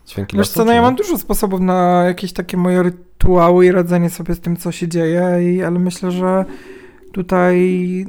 [0.05, 3.71] Dźwięki Wiesz lasu, co, no ja mam dużo sposobów na jakieś takie moje rytuały i
[3.71, 6.45] radzenie sobie z tym, co się dzieje, i, ale myślę, że
[7.11, 7.55] tutaj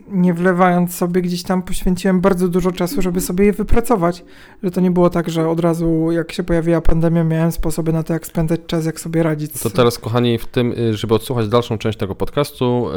[0.09, 4.25] nie wlewając sobie gdzieś tam poświęciłem bardzo dużo czasu, żeby sobie je wypracować.
[4.63, 8.03] Że to nie było tak, że od razu jak się pojawiła pandemia, miałem sposoby na
[8.03, 9.53] to, jak spędzać czas, jak sobie radzić.
[9.53, 12.89] To teraz, kochani, w tym, y, żeby odsłuchać dalszą część tego podcastu,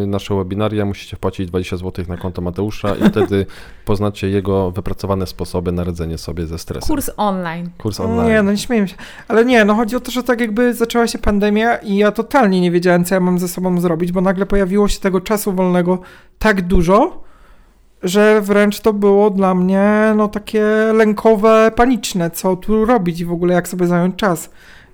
[0.00, 3.46] yy, nasze webinaria, musicie wpłacić 20 zł na konto Mateusza i wtedy
[3.84, 6.88] poznacie jego wypracowane sposoby na radzenie sobie ze stresem.
[6.88, 7.70] Kurs online.
[7.78, 8.28] Kurs online.
[8.28, 8.96] Nie, no nie śmieję się.
[9.28, 12.60] Ale nie, no chodzi o to, że tak jakby zaczęła się pandemia i ja totalnie
[12.60, 15.98] nie wiedziałem, co ja mam ze sobą zrobić, bo nagle pojawiło się tego czasu wolnego
[16.38, 17.22] tak dużo,
[18.02, 20.62] że wręcz to było dla mnie no takie
[20.94, 24.50] lękowe, paniczne, co tu robić i w ogóle jak sobie zająć czas.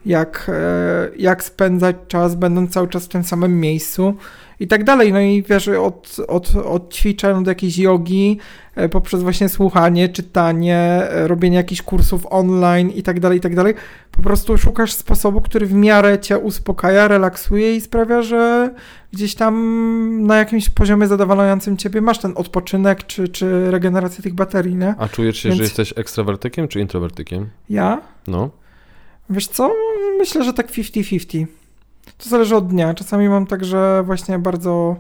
[0.07, 4.15] Jak, e, jak spędzać czas, będąc cały czas w tym samym miejscu
[4.61, 5.13] i tak dalej.
[5.13, 8.39] No i wiesz, od, od, od ćwiczeń do jakiejś jogi,
[8.75, 13.55] e, poprzez właśnie słuchanie, czytanie, e, robienie jakichś kursów online i tak dalej, i tak
[13.55, 13.75] dalej.
[14.11, 18.71] Po prostu szukasz sposobu, który w miarę cię uspokaja, relaksuje i sprawia, że
[19.13, 24.75] gdzieś tam na jakimś poziomie zadowalającym ciebie masz ten odpoczynek czy, czy regenerację tych baterii,
[24.75, 24.95] nie?
[24.99, 27.49] A czujesz się, Więc- że jesteś ekstrawertykiem czy introwertykiem?
[27.71, 28.01] Ja?
[28.27, 28.51] No.
[29.31, 29.73] Wiesz co?
[30.19, 31.47] Myślę, że tak 50-50.
[32.19, 32.95] To zależy od dnia.
[32.95, 34.97] Czasami mam tak, że właśnie bardzo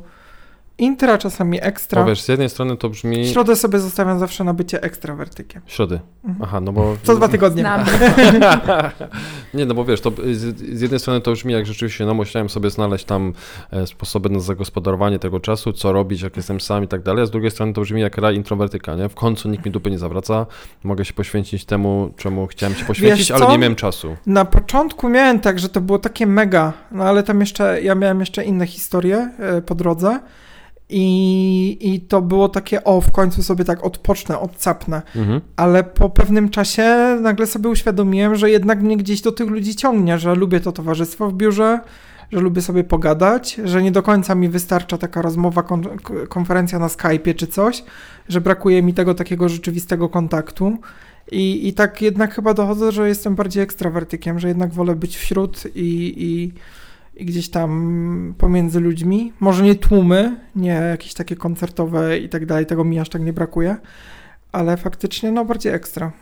[0.78, 2.02] intra, czasami ekstra.
[2.02, 3.28] Bo wiesz, z jednej strony to brzmi...
[3.28, 5.62] Środę sobie zostawiam zawsze na bycie ekstrawertykiem.
[5.66, 6.00] Środy.
[6.24, 6.42] Mhm.
[6.42, 6.96] Aha, no bo...
[7.02, 7.64] Co dwa tygodnie.
[9.54, 12.48] Nie, no bo wiesz, to z, z jednej strony to brzmi jak rzeczywiście, no musiałem
[12.48, 13.32] sobie znaleźć tam
[13.70, 17.26] e, sposoby na zagospodarowanie tego czasu, co robić, jak jestem sam i tak dalej, a
[17.26, 19.08] z drugiej strony to brzmi jak raj introwertyka, nie?
[19.08, 20.46] W końcu nikt mi dupy nie zawraca,
[20.84, 24.16] mogę się poświęcić temu, czemu chciałem się poświęcić, ale nie miałem czasu.
[24.26, 28.20] Na początku miałem tak, że to było takie mega, no ale tam jeszcze, ja miałem
[28.20, 30.20] jeszcze inne historie e, po drodze
[30.88, 35.02] i, i to było takie, o, w końcu sobie tak odpocznę, odcapnę.
[35.16, 35.40] Mhm.
[35.56, 40.18] Ale po pewnym czasie nagle sobie uświadomiłem, że jednak mnie gdzieś do tych ludzi ciągnie,
[40.18, 41.80] że lubię to towarzystwo w biurze,
[42.32, 45.82] że lubię sobie pogadać, że nie do końca mi wystarcza taka rozmowa, kon
[46.28, 47.84] konferencja na Skype'ie czy coś,
[48.28, 50.78] że brakuje mi tego takiego rzeczywistego kontaktu.
[51.32, 55.62] I, I tak jednak chyba dochodzę, że jestem bardziej ekstrawertykiem, że jednak wolę być wśród
[55.74, 56.52] i, i
[57.20, 59.32] gdzieś tam pomiędzy ludźmi.
[59.40, 63.32] Może nie tłumy, nie jakieś takie koncertowe i tak dalej, tego mi aż tak nie
[63.32, 63.76] brakuje,
[64.52, 66.12] ale faktycznie no bardziej ekstra.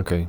[0.00, 0.26] Okej,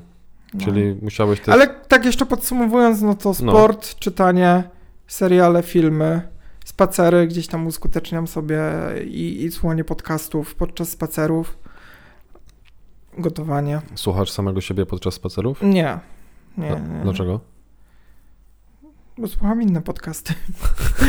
[0.54, 0.66] No.
[0.66, 1.50] czyli musiałeś też...
[1.50, 4.64] Ale tak jeszcze podsumowując, no to sport, czytanie,
[5.08, 6.22] seriale, filmy,
[6.66, 8.62] spacery, gdzieś tam uskuteczniam sobie
[9.06, 11.58] i, i słuchanie podcastów podczas spacerów,
[13.18, 13.82] gotowanie.
[13.96, 15.62] Słuchasz samego siebie podczas spacerów?
[15.62, 16.00] Nie,
[16.58, 17.04] nie, No, nie.
[17.04, 17.40] Dlaczego?
[19.22, 20.34] Bo słucham inne podcasty.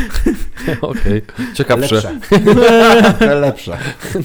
[0.81, 1.21] Okej,
[1.53, 1.95] ciekawsze.
[1.95, 2.19] Lepsze.
[3.19, 3.77] Te lepsze.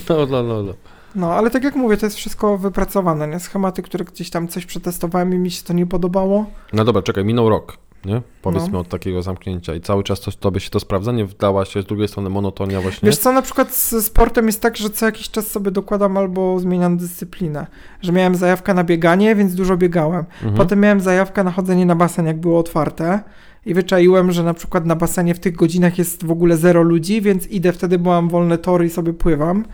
[0.08, 0.74] No, no, no, no.
[1.14, 3.40] No, ale tak jak mówię, to jest wszystko wypracowane, nie?
[3.40, 6.46] Schematy, które gdzieś tam coś przetestowałem i mi się to nie podobało.
[6.72, 8.22] No dobra, czekaj, minął rok, nie?
[8.42, 8.78] Powiedzmy No.
[8.78, 11.86] od takiego zamknięcia i cały czas to, tobie się to sprawdza, nie wdała się z
[11.86, 13.06] drugiej strony monotonia właśnie?
[13.06, 16.60] Wiesz co, na przykład z sportem jest tak, że co jakiś czas sobie dokładam albo
[16.60, 17.66] zmieniam dyscyplinę.
[18.02, 20.24] Że miałem zajawkę na bieganie, więc dużo biegałem.
[20.34, 20.54] Mhm.
[20.54, 23.20] Potem miałem zajawkę na chodzenie na basen, jak było otwarte.
[23.68, 27.22] I wyczaiłem, że na przykład na basenie w tych godzinach jest w ogóle zero ludzi,
[27.22, 29.64] więc idę wtedy, bo mam wolne tory i sobie pływam.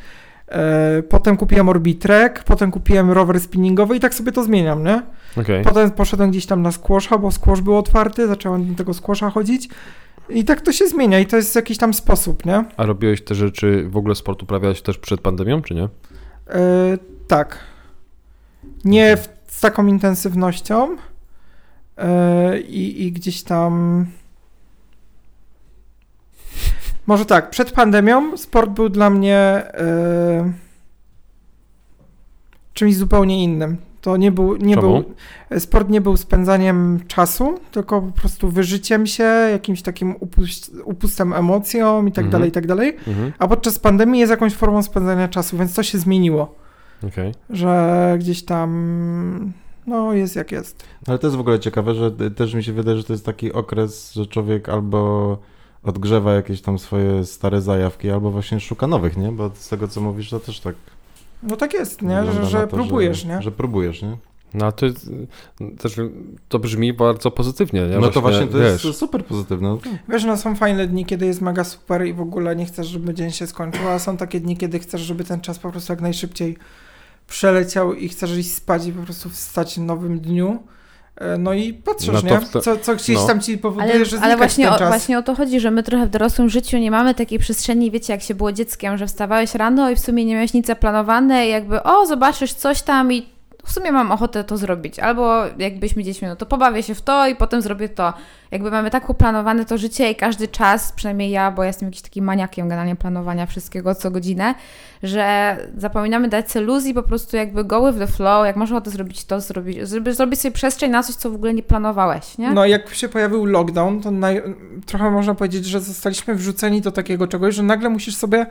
[0.49, 5.03] E, potem kupiłem orbitrek, potem kupiłem rower spinningowy i tak sobie to zmieniam, nie?
[5.36, 5.64] Okej.
[5.64, 9.68] Potem poszedłem gdzieś tam na squasha, bo squash był otwarty, zacząłem do tego squasha chodzić.
[10.28, 12.64] I tak to się zmienia i to jest jakiś tam sposób, nie?
[12.76, 15.84] A robiłeś te rzeczy, w ogóle sport uprawiałeś też przed pandemią, czy nie?
[15.84, 17.59] E, tak.
[18.84, 20.97] Nie w, z taką intensywnością.
[21.99, 24.07] E, i, I gdzieś tam.
[27.07, 30.53] Może tak, przed pandemią sport był dla mnie e,
[32.72, 33.76] czymś zupełnie innym.
[34.01, 35.03] To nie był, nie Czemu?
[35.51, 35.61] był.
[35.61, 40.14] Sport nie był spędzaniem czasu, tylko po prostu wyżyciem się, jakimś takim
[40.84, 42.32] upustem emocjom i tak Mhm.
[42.32, 42.97] dalej, i tak dalej.
[43.09, 43.32] Mhm.
[43.38, 46.55] A podczas pandemii jest jakąś formą spędzania czasu, więc to się zmieniło
[47.09, 47.34] Okej.
[47.51, 49.53] że gdzieś tam
[49.87, 50.85] no jest jak jest.
[51.07, 53.53] Ale to jest w ogóle ciekawe, że też mi się wydaje, że to jest taki
[53.53, 55.39] okres, że człowiek albo
[55.82, 59.32] odgrzewa jakieś tam swoje stare zajawki, albo właśnie szuka nowych, nie?
[59.32, 60.74] Bo z tego, co mówisz, to też tak
[61.43, 62.32] No tak jest, nie?
[62.32, 63.43] Że, że to, próbujesz, że, nie?
[63.43, 64.16] Że próbujesz, nie?
[64.55, 65.11] No a to jest,
[65.78, 66.01] też
[66.49, 67.99] to brzmi bardzo pozytywnie, nie?
[67.99, 69.68] no to właśnie to wiesz, jest super pozytywne.
[69.68, 69.78] No.
[70.09, 73.14] Wiesz, no są fajne dni, kiedy jest mega super i w ogóle nie chcesz, żeby
[73.14, 76.01] dzień się skończył, a są takie dni, kiedy chcesz, żeby ten czas po prostu jak
[76.01, 76.57] najszybciej
[77.29, 80.62] przeleciał i chcesz iść spać i po prostu wstać w nowym dniu.
[81.16, 82.62] E, No i patrzysz, No to nie?
[82.62, 83.27] Co, co gdzieś no.
[83.27, 84.89] tam ci powoduje, Ale, że ale właśnie, ten o, czas.
[84.89, 88.12] właśnie o to chodzi, że my trochę w dorosłym życiu nie mamy takiej przestrzeni, wiecie,
[88.12, 91.51] jak się było dzieckiem, że wstawałeś rano i w sumie nie miałeś nic zaplanowane i
[91.51, 93.34] jakby, o, zobaczysz coś tam i
[93.64, 94.98] w sumie mam ochotę to zrobić.
[94.98, 98.12] Albo jakbyśmy dziećmi, no to pobawię się w to i potem zrobię to.
[98.50, 102.22] Jakby mamy tak poplanowane to życie i każdy czas, przynajmniej ja, bo jestem jakiś taki
[102.22, 104.54] maniakiem generalnie planowania wszystkiego co godzinę,
[105.02, 109.24] że zapominamy dać sobie po prostu jakby go with the flow, jak masz ochotę zrobić
[109.24, 112.50] to, zrobić, żeby zrobić sobie przestrzeń na coś, co w ogóle nie planowałeś, nie?
[112.50, 114.42] No jak się pojawił lockdown, to naj...
[114.86, 118.46] trochę można powiedzieć, że zostaliśmy wrzuceni do takiego czegoś, że nagle musisz sobie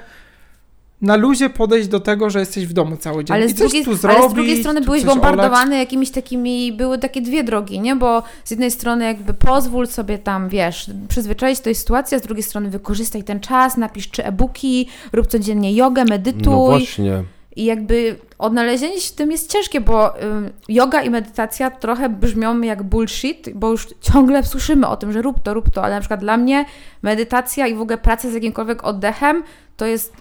[1.03, 3.35] na luzie podejść do tego, że jesteś w domu cały dzień.
[3.35, 5.21] Ale I z, coś drugiej, tu ale zrobić, z drugiej strony byłeś coś olać.
[5.21, 7.95] bombardowany jakimiś takimi, były takie dwie drogi, nie?
[7.95, 12.21] Bo z jednej strony jakby pozwól sobie tam, wiesz, przyzwyczaić do tej sytuacji, a z
[12.21, 16.53] drugiej strony wykorzystaj ten czas, napisz czy e-booki, rób codziennie jogę, medytuj.
[16.53, 17.23] No właśnie.
[17.55, 20.13] I jakby odnalezienie się w tym jest ciężkie, bo
[20.69, 25.39] yoga i medytacja trochę brzmią jak bullshit, bo już ciągle słyszymy o tym, że rób
[25.39, 26.65] to, rób to, ale na przykład dla mnie
[27.01, 29.43] medytacja i w ogóle praca z jakimkolwiek oddechem
[29.77, 30.13] to jest...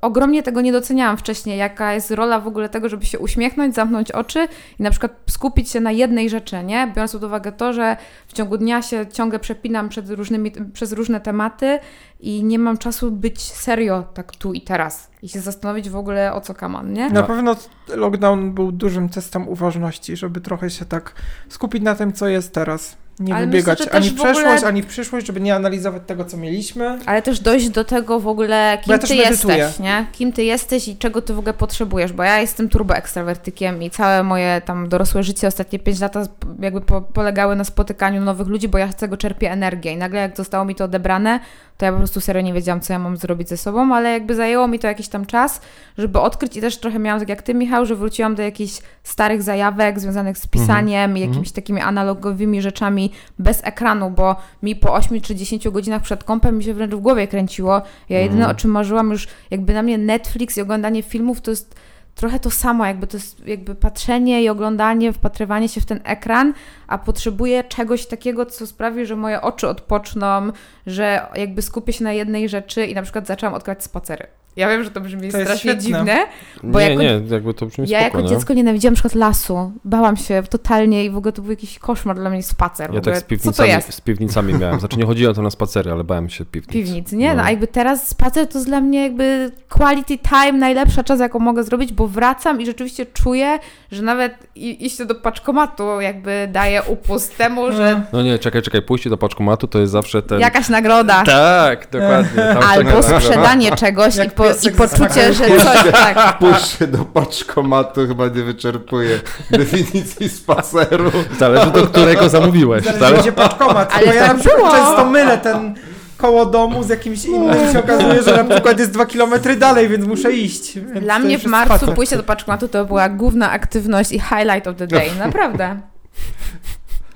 [0.00, 4.12] Ogromnie tego nie doceniałam wcześniej, jaka jest rola w ogóle tego, żeby się uśmiechnąć, zamknąć
[4.12, 4.48] oczy
[4.78, 6.92] i na przykład skupić się na jednej rzeczy, nie?
[6.94, 7.96] Biorąc pod uwagę to, że
[8.26, 11.78] w ciągu dnia się ciągle przepinam przed różnymi, przez różne tematy
[12.20, 16.32] i nie mam czasu być serio tak tu i teraz i się zastanowić w ogóle
[16.32, 17.10] o co kaman, nie?
[17.10, 17.26] Na No.
[17.26, 17.56] pewno
[17.88, 21.14] lockdown był dużym testem uważności, żeby trochę się tak
[21.48, 22.96] skupić na tym, co jest teraz.
[23.20, 26.02] Nie Ale wybiegać myślę, ani w w ogóle- przeszłość, ani w przyszłość, żeby nie analizować
[26.06, 26.98] tego, co mieliśmy.
[27.06, 29.56] Ale też dojść do tego w ogóle, kim ja ty medytuję.
[29.56, 30.06] jesteś, nie?
[30.12, 33.90] Kim ty jesteś i czego ty w ogóle potrzebujesz, bo ja jestem turbo ekstrawertykiem i
[33.90, 36.14] całe moje tam dorosłe życie, ostatnie 5 lat
[36.60, 40.20] jakby po, polegały na spotykaniu nowych ludzi, bo ja z tego czerpię energię i nagle
[40.20, 41.40] jak zostało mi to odebrane,
[41.84, 44.34] to ja po prostu serio nie wiedziałam, co ja mam zrobić ze sobą, ale jakby
[44.34, 45.60] zajęło mi to jakiś tam czas,
[45.98, 49.42] żeby odkryć i też trochę miałam tak jak ty, Michał, że wróciłam do jakichś starych
[49.42, 55.20] zajawek związanych z pisaniem i jakimiś takimi analogowymi rzeczami bez ekranu, bo mi po 8
[55.20, 57.82] czy 10 godzinach przed kąpem mi się wręcz w głowie kręciło.
[58.08, 61.74] Ja jedyne o czym marzyłam już, jakby na mnie Netflix i oglądanie filmów to jest
[62.14, 66.54] trochę to samo, jakby to jest jakby patrzenie i oglądanie, wpatrywanie się w ten ekran,
[66.86, 70.52] a potrzebuję czegoś takiego, co sprawi, że moje oczy odpoczną,
[70.86, 74.26] że jakby skupię się na jednej rzeczy i na przykład zaczęłam odkrywać spacery.
[74.56, 75.82] Ja wiem, że to brzmi To jest strasznie świetne.
[75.82, 76.26] dziwne,
[76.62, 78.36] Bo nie, jako- nie, jakby to brzmi ja spoko, jako nie?
[78.36, 79.72] dziecko nienawidziłam na przykład lasu.
[79.84, 82.94] Bałam się totalnie i w ogóle to był jakiś koszmar dla mnie spacer.
[82.94, 83.94] Ja tak z Co to piwnicami, jest?
[83.94, 84.80] z piwnicami miałem.
[84.80, 86.72] Znaczy nie chodziło to na spacery, ale bałem się piwnic.
[86.72, 87.28] Piwnicy, nie?
[87.28, 87.34] No.
[87.34, 87.42] No.
[87.42, 91.64] a jakby teraz spacer to jest dla mnie jakby quality time, najlepsza czas, jaką mogę
[91.64, 93.58] zrobić, bo wracam i rzeczywiście czuję,
[93.92, 98.82] że nawet i, iście do paczkomatu jakby daje upust temu, że No nie, czekaj, czekaj,
[98.82, 100.40] pójście do paczkomatu to jest zawsze ten...
[100.40, 101.22] jakaś nagroda.
[101.24, 102.42] Tak, dokładnie.
[102.42, 106.38] Tam Albo sprzedanie czegoś i, Jak po, i piesek poczucie, że coś tak.
[106.38, 109.20] Pójść się do paczkomatu chyba nie wyczerpuje
[109.50, 111.10] definicji spaceru.
[111.38, 112.84] Zależy do którego zamówiłeś.
[112.84, 113.22] Zależy, Zależy...
[113.22, 113.92] gdzie paczkomat.
[113.94, 114.70] Ale bo ja tak na przykład było.
[114.72, 115.74] często mylę ten
[116.16, 119.88] koło domu z jakimś innym i się okazuje, że na przykład jest dwa kilometry dalej,
[119.88, 120.74] więc muszę iść.
[120.78, 121.94] Więc Dla mnie w marcu facet.
[121.94, 125.80] pójście do paczkomatu to była główna aktywność i highlight of the day, naprawdę.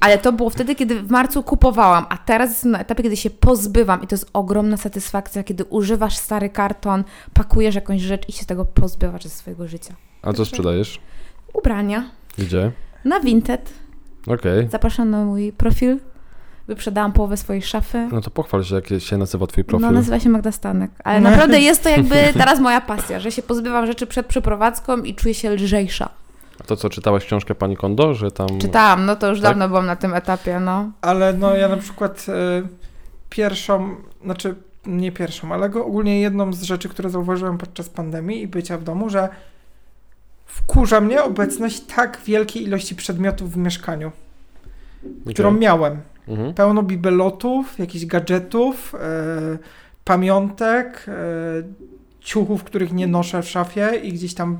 [0.01, 3.31] Ale to było wtedy, kiedy w marcu kupowałam, a teraz jestem na etapie, kiedy się
[3.31, 8.47] pozbywam i to jest ogromna satysfakcja, kiedy używasz stary karton, pakujesz jakąś rzecz i się
[8.47, 9.95] tego pozbywasz ze swojego życia.
[10.23, 11.01] A co sprzedajesz?
[11.53, 12.73] Ubrania Gdzie?
[13.05, 13.73] na Vinted.
[14.27, 14.69] Okej.
[14.71, 15.99] Zapraszam na mój profil.
[16.69, 18.09] Wyprzedałam połowę swojej szafy.
[18.13, 19.87] No to pochwal się, jak się nazywa twój profil.
[19.87, 20.91] No, nazywa się Magda Stanek.
[21.05, 21.31] Ale No.
[21.31, 25.35] naprawdę jest to jakby teraz moja pasja, że się pozbywam rzeczy przed przeprowadzką i czuję
[25.35, 26.09] się lżejsza.
[26.61, 28.49] A to co, czytałaś książkę Pani Kondo, że tam...
[28.61, 29.51] Czytałam, no to już Tak?
[29.51, 30.91] dawno byłam na tym etapie, no.
[31.01, 32.69] Ale no ja na przykład y,
[33.31, 34.55] pierwszą, znaczy
[34.87, 38.85] nie pierwszą, ale go- ogólnie jedną z rzeczy, które zauważyłem podczas pandemii i bycia w
[38.85, 39.29] domu, że
[40.47, 44.13] wkurza mnie obecność tak wielkiej ilości przedmiotów w mieszkaniu,
[45.23, 45.35] Okej.
[45.35, 46.01] którą miałem.
[46.29, 46.55] Mhm.
[46.55, 48.99] Pełno bibelotów, jakichś gadżetów, e,
[50.05, 51.13] pamiątek, e,
[52.21, 54.59] ciuchów, których nie noszę w szafie i gdzieś tam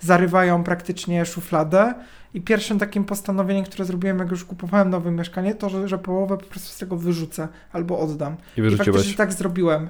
[0.00, 1.94] zarywają praktycznie szufladę.
[2.34, 6.36] I pierwszym takim postanowieniem, które zrobiłem, jak już kupowałem nowe mieszkanie, to, że, że połowę
[6.38, 8.36] po prostu z tego wyrzucę albo oddam.
[8.56, 9.88] I I faktycznie tak zrobiłem.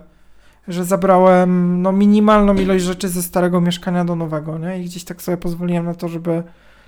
[0.69, 4.83] Że zabrałem no, minimalną ilość rzeczy ze starego mieszkania do nowego, nie?
[4.83, 6.43] I gdzieś tak sobie pozwoliłem na to, żeby...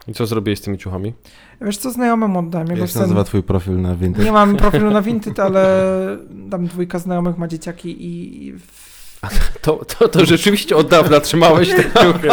[0.08, 1.14] I co zrobiłeś z tymi ciuchami?
[1.60, 2.34] Wiesz co, znajomym.
[2.36, 4.24] Jego Jak się nazywa twój profil na Vinted?
[4.24, 5.92] Nie mam profilu na Vinted, ale
[6.50, 8.54] tam dwójka znajomych ma dzieciaki i...
[9.62, 12.28] To, to, to rzeczywiście od dawna trzymałeś te ciuchy.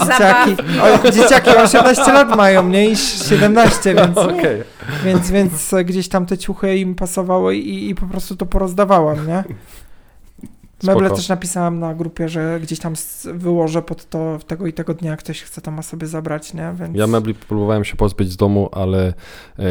[0.00, 0.56] Dzieciaki,
[1.04, 2.90] o, dzieciaki 18 lat mają, nie?
[2.90, 4.62] I 17, więc, Okej.
[5.04, 9.44] więc, więc gdzieś tam te ciuchy im pasowały i, i po prostu to porozdawałam, nie?
[10.84, 11.16] Meble Spoko.
[11.16, 15.42] też napisałam na grupie, że gdzieś tam wyłożę pod to tego i tego dnia, ktoś
[15.42, 16.74] chce to ma sobie zabrać, nie?
[16.80, 16.96] Więc...
[16.96, 19.06] Ja mebli próbowałem się pozbyć z domu, ale
[19.58, 19.64] e,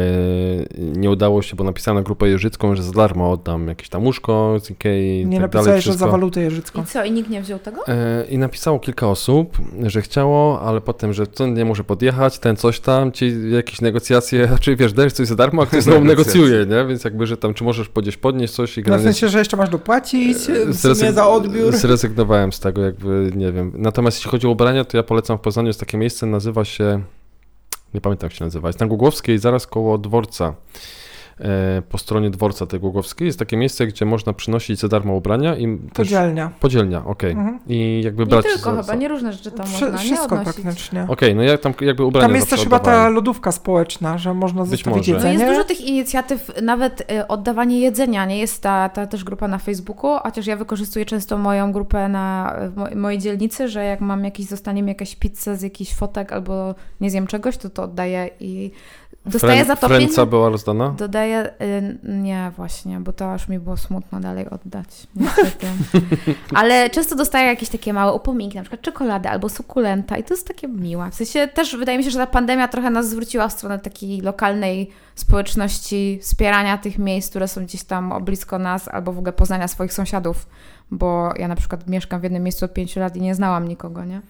[0.78, 4.56] nie udało się, bo napisałem na grupę jeżycką, że za darmo oddam jakieś tam łóżko
[4.60, 5.66] z Ikei Nie tak dalej.
[5.66, 6.82] napisałeś, że za walutę jeżycką.
[6.82, 7.86] I co, i nikt nie wziął tego?
[7.88, 12.56] E, I napisało kilka osób, że chciało, ale potem, że ten nie może podjechać, ten
[12.56, 16.66] coś tam, ci jakieś negocjacje, znaczy wiesz, dajesz coś za darmo, a ktoś znowu negocjuje,
[16.66, 16.84] nie?
[16.88, 19.38] Więc jakby, że tam czy możesz gdzieś podnieść coś i No w generalnie sensie, że
[19.38, 20.72] jeszcze masz dopłacić E,
[21.04, 21.76] sumie za odbiór.
[21.76, 23.72] Zrezygnowałem z tego, jakby, nie wiem.
[23.74, 27.02] Natomiast jeśli chodzi o ubrania, to ja polecam w Poznaniu, jest takie miejsce, nazywa się,
[27.94, 30.54] nie pamiętam jak się nazywa, jest na Głogowskiej, zaraz koło dworca.
[31.40, 35.56] E, po stronie dworca tej Głogowskiej jest takie miejsce, gdzie można przynosić za darmo ubrania
[35.56, 36.08] i też...
[36.08, 36.50] Podzielnia.
[36.60, 37.32] Podzielnia, okej.
[37.32, 37.58] Mhm.
[37.66, 38.44] I jakby Nie brać...
[38.44, 40.62] tylko za- chyba, za- nie różne rzeczy tam Wszy- można nie Wszystko odnosić.
[40.62, 41.06] praktycznie.
[41.08, 44.62] Okej, no ja tam jakby ubrania Tam jest też chyba ta lodówka społeczna, że można
[44.62, 45.10] Być zostawić może.
[45.10, 45.34] No jedzenie.
[45.34, 49.58] jest dużo tych inicjatyw, nawet y, oddawanie jedzenia, nie jest ta, ta też grupa na
[49.58, 54.24] Facebooku, chociaż ja wykorzystuję często moją grupę na w mo- mojej dzielnicy, że jak mam
[54.24, 58.30] jakiś, zostanie mi jakaś pizza z jakichś fotek albo nie zjem czegoś, to to oddaję
[58.40, 58.70] i
[59.26, 60.26] dostaję Frę- za to pieniądze.
[60.26, 60.88] była rozdana?
[60.88, 65.66] Dodaję, y, nie właśnie, bo to aż mi było smutno dalej oddać, niestety.
[66.54, 70.48] Ale często dostaję jakieś takie małe upominki, na przykład czekoladę albo sukulenta i to jest
[70.48, 71.10] takie miłe.
[71.10, 74.20] W sensie też wydaje mi się, że ta pandemia trochę nas zwróciła w stronę takiej
[74.20, 79.68] lokalnej społeczności, wspierania tych miejsc, które są gdzieś tam blisko nas, albo w ogóle poznania
[79.68, 80.46] swoich sąsiadów,
[80.90, 84.04] bo ja na przykład mieszkam w jednym miejscu od pięciu lat i nie znałam nikogo,
[84.04, 84.20] nie?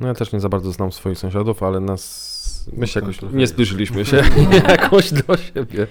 [0.00, 2.35] No ja też nie za bardzo znam swoich sąsiadów, ale nas,
[2.72, 4.16] my się jakoś nie zbliżyliśmy się
[4.68, 5.86] jakoś do siebie.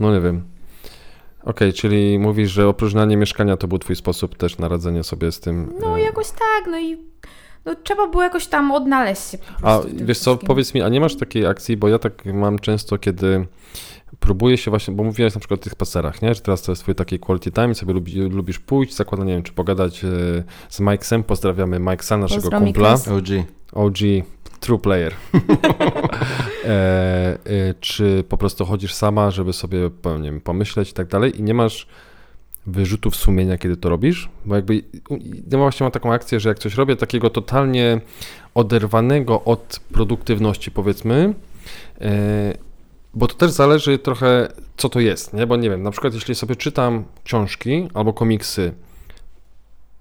[0.00, 0.44] No nie wiem.
[1.44, 5.40] Okej, czyli mówisz, że opróżnianie mieszkania to był twój sposób też na radzenie sobie z
[5.40, 5.72] tym.
[5.80, 6.96] No e, jakoś tak, no i
[7.64, 10.46] no, trzeba było jakoś tam odnaleźć się po A wiesz co, wszystkim.
[10.46, 13.46] powiedz mi, a nie masz takiej akcji, bo ja tak mam często, kiedy
[14.20, 16.34] próbuję się właśnie, bo mówiłeś na przykład o tych spacerach, nie?
[16.34, 19.42] Że teraz to jest twój taki quality time, sobie lubi, lubisz pójść, zakładam, nie wiem,
[19.42, 20.08] czy pogadać e,
[20.68, 22.92] z Mike'sem, pozdrawiamy Mike'sa, naszego Pozdro, kumpla.
[22.92, 23.46] OG.
[23.72, 23.98] OG
[24.64, 25.14] True Player.
[26.64, 27.38] e, e,
[27.80, 29.78] czy po prostu chodzisz sama, żeby sobie
[30.20, 31.86] nie wiem, pomyśleć i tak dalej i nie masz
[32.66, 34.28] wyrzutów sumienia, kiedy to robisz?
[34.44, 34.82] Bo jakby
[35.52, 38.00] ja właśnie mam taką akcję, że jak coś robię takiego totalnie
[38.54, 41.34] oderwanego od produktywności, powiedzmy,
[42.00, 42.54] e,
[43.14, 45.46] bo to też zależy trochę, co to jest, nie?
[45.46, 48.72] Bo nie wiem, na przykład jeśli sobie czytam książki albo komiksy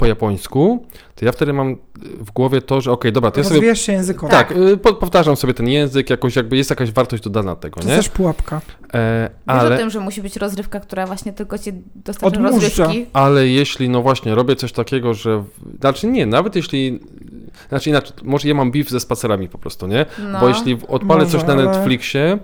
[0.03, 0.85] po japońsku,
[1.15, 1.75] to ja wtedy mam
[2.19, 4.31] w głowie to, że okej, dobra, to ja sobie się językowo.
[4.31, 7.87] tak, y, po, powtarzam sobie ten język, jakoś jakby jest jakaś wartość dodana tego, To
[7.87, 7.93] nie?
[7.93, 8.61] jest też pułapka.
[8.93, 12.55] E, Wiesz o ale, tym, że musi być rozrywka, która właśnie tylko ci dostarcza Odmurza.
[12.67, 13.05] rozrywki.
[13.13, 15.43] ale jeśli, no właśnie, robię coś takiego, że,
[15.79, 16.99] znaczy nie, nawet jeśli,
[17.69, 20.05] znaczy inaczej, może ja mam beef ze spacerami po prostu, nie?
[20.31, 20.39] No.
[20.39, 22.37] Bo jeśli w- odpalę Może, coś na Netflixie e,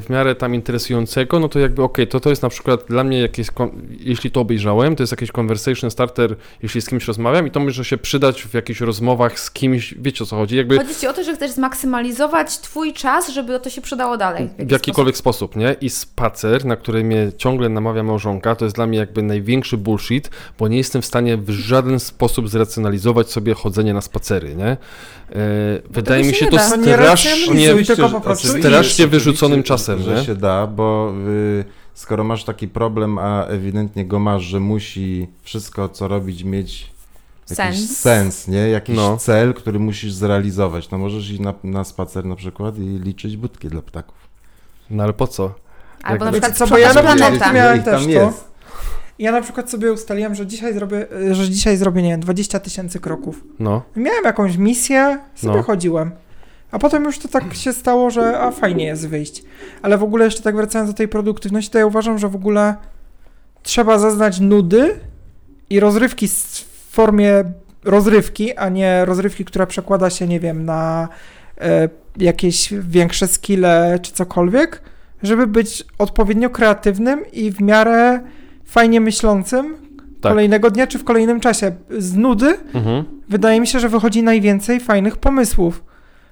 [0.00, 3.20] w miarę tam interesującego, no to jakby okej, to to jest na przykład dla mnie
[3.20, 3.46] jakieś,
[4.00, 7.84] jeśli to obejrzałem, to jest jakiś conversation starter, jeśli z kimś rozmawiam i to może
[7.84, 11.12] się przydać w jakichś rozmowach z kimś, wiecie o co chodzi, jakby Chodzi ci o
[11.12, 14.50] to, że chcesz zmaksymalizować twój czas, żeby to się przydało dalej.
[14.58, 15.76] w jakikolwiek sposób, nie?
[15.80, 20.30] I spacer, na który mnie ciągle namawia małżonka, to jest dla mnie jakby największy bullshit,
[20.58, 24.66] bo nie jestem w stanie w żaden sposób zracjonalizować sobie chodzenie na spacery, nie?
[24.66, 24.76] E,
[25.90, 30.24] wydaje się mi się nie to strasznie, oczywiście, strasznie wyrzuconym czasem, że nie?
[30.24, 35.88] się da, bo y, skoro masz taki problem, a ewidentnie go masz, że musi wszystko,
[35.88, 36.92] co robić, mieć
[37.50, 37.96] jakiś Sens.
[37.98, 38.58] sens, nie?
[38.68, 39.16] Jakiś No.
[39.16, 40.90] cel, który musisz zrealizować.
[40.90, 44.16] No możesz iść na, na spacer na przykład i liczyć budki dla ptaków.
[44.90, 45.54] No ale po co?
[46.02, 48.08] Albo na Wiecie przykład co, bo ja na początku miałem też to.
[48.10, 48.51] jest.
[49.22, 53.00] Ja na przykład sobie ustaliłem, że dzisiaj zrobię, że dzisiaj zrobię, nie wiem, 20 tysięcy
[53.00, 53.44] kroków.
[53.58, 55.62] No, Miałem jakąś misję, sobie No.
[55.62, 56.10] chodziłem.
[56.70, 59.42] A potem już to tak się stało, że a fajnie jest wyjść.
[59.82, 62.74] Ale w ogóle jeszcze tak wracając do tej produktywności, to ja uważam, że w ogóle
[63.62, 64.94] trzeba zaznać nudy
[65.70, 66.34] i rozrywki w
[66.90, 67.44] formie
[67.84, 71.08] rozrywki, a nie rozrywki, która przekłada się, nie wiem, na
[71.60, 74.82] e, jakieś większe skille czy cokolwiek,
[75.22, 78.20] żeby być odpowiednio kreatywnym i w miarę
[78.72, 79.74] fajnie myślącym
[80.20, 80.32] Tak.
[80.32, 81.72] kolejnego dnia czy w kolejnym czasie.
[81.98, 83.04] Z nudy mhm.
[83.28, 85.84] wydaje mi się, że wychodzi najwięcej fajnych pomysłów.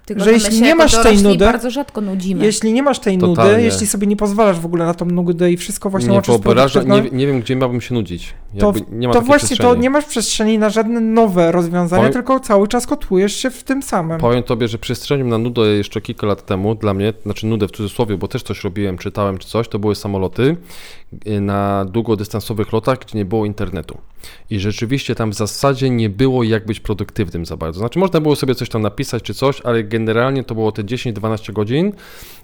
[0.05, 2.45] Tylko, że my jeśli nie masz tej nudy- bardzo rzadko nudzimy.
[2.45, 3.51] Jeśli nie masz tej Totalnie.
[3.51, 6.97] nudy, jeśli sobie nie pozwalasz w ogóle na tą nudę i wszystko właśnie nie produktywną,
[6.97, 8.33] nie, nie wiem, gdzie miałbym się nudzić.
[8.59, 9.81] To- nie ma to właśnie to przestrzeni.
[9.81, 13.83] nie masz przestrzeni na żadne nowe rozwiązania, Powiem- tylko cały czas kotłujesz się w tym
[13.83, 14.19] samym.
[14.19, 17.71] Powiem tobie, że przestrzenią na nudę jeszcze kilka lat temu dla mnie, znaczy nudę w
[17.71, 20.57] cudzysłowie, bo też coś robiłem, czytałem czy coś, to były samoloty
[21.27, 23.97] y, na długodystansowych lotach, gdzie nie było internetu.
[24.49, 27.79] I rzeczywiście tam w zasadzie nie było jak być produktywnym za bardzo.
[27.79, 31.53] Znaczy można było sobie coś tam napisać czy coś, ale generalnie to było te 10-12
[31.53, 31.91] godzin,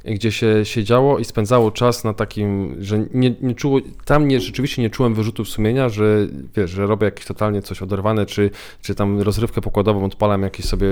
[0.08, 4.40] y, gdzie się siedziało i spędzało czas na takim, że nie, nie czuło, tam nie,
[4.40, 8.50] rzeczywiście nie czułem wyrzutów sumienia, że wiesz, że robię jakieś totalnie coś oderwane, czy,
[8.82, 10.88] czy tam rozrywkę pokładową odpalam jakiś sobie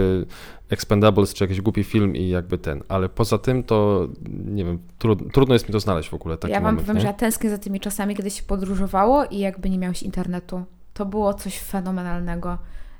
[0.69, 4.07] Expendables czy jakiś głupi film i jakby ten, ale poza tym to
[4.45, 6.95] nie wiem, trud, trudno jest mi to znaleźć w ogóle taki ja wam moment, powiem,
[6.95, 7.01] nie?
[7.01, 10.63] że ja tęsknię za tymi czasami, kiedy się podróżowało i jakby nie miałeś internetu.
[10.93, 12.57] To było coś fenomenalnego.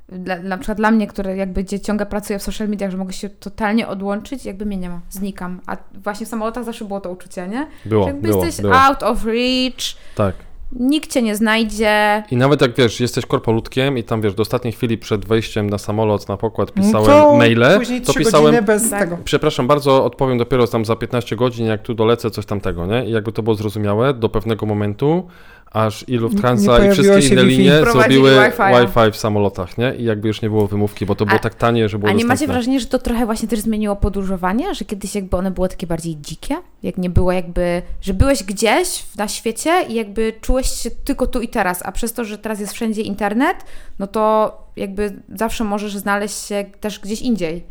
[0.09, 3.13] Dla, na przykład dla mnie, który jakby gdzie ciągle pracuję w social mediach, że mogę
[3.13, 5.61] się totalnie odłączyć, jakby mnie nie ma, znikam.
[5.67, 7.67] A właśnie w samolotach zawsze było to uczucie, nie?
[7.85, 8.75] Było, że jakby było, jesteś było.
[8.75, 10.35] out of reach, Tak.
[10.79, 12.23] Nikt cię nie znajdzie.
[12.31, 15.77] I nawet jak wiesz, jesteś korpoludkiem i tam wiesz, do ostatniej chwili przed wejściem na
[15.77, 18.99] samolot, na pokład No pisałem to maile, Później to 3 pisałem godziny bez Tak.
[18.99, 19.17] tego.
[19.23, 23.05] Przepraszam bardzo, odpowiem dopiero tam za 15 godzin, jak tu dolecę, coś tamtego, nie?
[23.05, 25.27] I jakby to było zrozumiałe do pewnego momentu,
[25.75, 28.31] aż i Lufthansa i wszystkie inne linie zrobiły.
[28.31, 29.95] Wi-Fi w samolotach, nie?
[29.95, 32.13] I jakby już nie było wymówki, bo to było A- tak tanie, że było A
[32.13, 32.53] nie macie dostępne.
[32.53, 34.75] wrażenia, że to trochę właśnie też zmieniło podróżowanie?
[34.75, 36.55] Że kiedyś jakby one były takie bardziej dzikie?
[36.83, 41.41] Jak nie było jakby, że byłeś gdzieś na świecie i jakby czułeś się tylko tu
[41.41, 43.57] i teraz, a przez to, że teraz jest wszędzie internet,
[43.99, 47.63] no to jakby zawsze możesz znaleźć się też gdzieś indziej.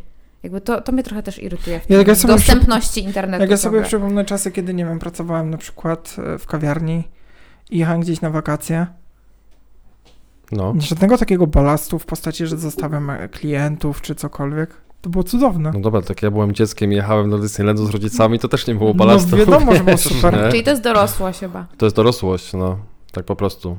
[0.43, 3.41] Jakby to, to mnie trochę też irytuje w Ja tym tak sobie dostępności internetu.
[3.41, 3.87] Jak ja sobie ciągle.
[3.87, 7.03] przypomnę czasy, kiedy, nie wiem, pracowałem na przykład e, w kawiarni
[7.71, 8.87] i jechałem gdzieś na wakacje,
[10.51, 10.73] No.
[10.79, 14.69] żadnego takiego balastu w postaci, że zostawiam e, klientów czy cokolwiek,
[15.01, 15.71] to było cudowne.
[15.73, 18.75] No dobra, tak ja byłem dzieckiem i jechałem do Disneylandu z rodzicami, to też nie
[18.75, 19.37] było No balastu.
[19.37, 20.33] wiadomo, że było wiesz, super.
[20.43, 20.49] nie?
[20.51, 21.67] Czyli to jest dorosłość chyba.
[21.77, 22.77] To jest dorosłość, no.
[23.11, 23.77] Tak po prostu.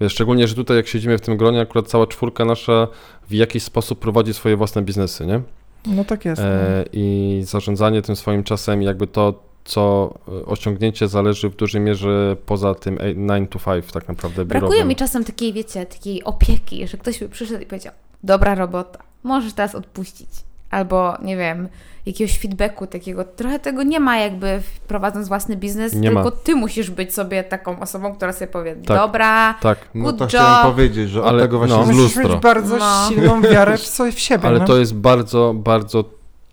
[0.00, 2.88] Wiesz, szczególnie, że tutaj jak siedzimy w tym gronie, akurat cała czwórka nasza
[3.28, 5.40] w jakiś sposób prowadzi swoje własne biznesy, nie?
[5.86, 6.40] No tak jest.
[6.42, 12.36] E, I zarządzanie tym swoim czasem, jakby to, co e, osiągnięcie zależy w dużej mierze
[12.46, 14.88] poza tym 9 to 5 tak naprawdę Brakuje biurowym.
[14.88, 17.92] mi czasem takiej, wiecie, takiej opieki, że ktoś by przyszedł i powiedział,
[18.24, 20.28] dobra robota, możesz teraz odpuścić.
[20.70, 21.68] Albo, nie wiem,
[22.06, 23.24] jakiegoś feedbacku takiego.
[23.24, 26.30] Trochę tego nie ma jakby prowadząc własny biznes, Nie tylko ma.
[26.30, 28.96] ty musisz być sobie taką osobą, która sobie powie, Tak.
[28.96, 30.28] dobra, Tak, No Good to job.
[30.28, 31.80] chciałem powiedzieć, że Ale- tego właśnie no.
[31.82, 32.34] jest Musisz lustro.
[32.34, 33.08] mieć bardzo No.
[33.08, 34.44] silną wiarę w, sobie, w siebie.
[34.48, 34.64] ale no.
[34.64, 36.04] to jest bardzo, bardzo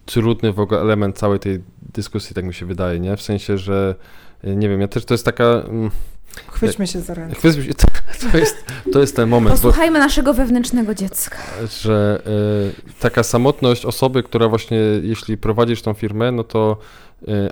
[0.05, 1.63] trudny w ogóle element całej tej
[1.97, 3.17] dyskusji, tak mi się wydaje, nie?
[3.17, 3.95] W sensie, że
[4.43, 5.43] e, nie wiem, ja też to jest taka...
[5.43, 5.91] mm,
[6.51, 7.35] Chwyćmy się za ręce.
[7.35, 7.73] chwyć-
[8.31, 8.55] To jest,
[8.93, 11.37] to jest ten moment, bo, posłuchajmy naszego wewnętrznego dziecka.
[11.81, 16.77] że e, taka samotność osoby, która właśnie, jeśli prowadzisz tą firmę, no to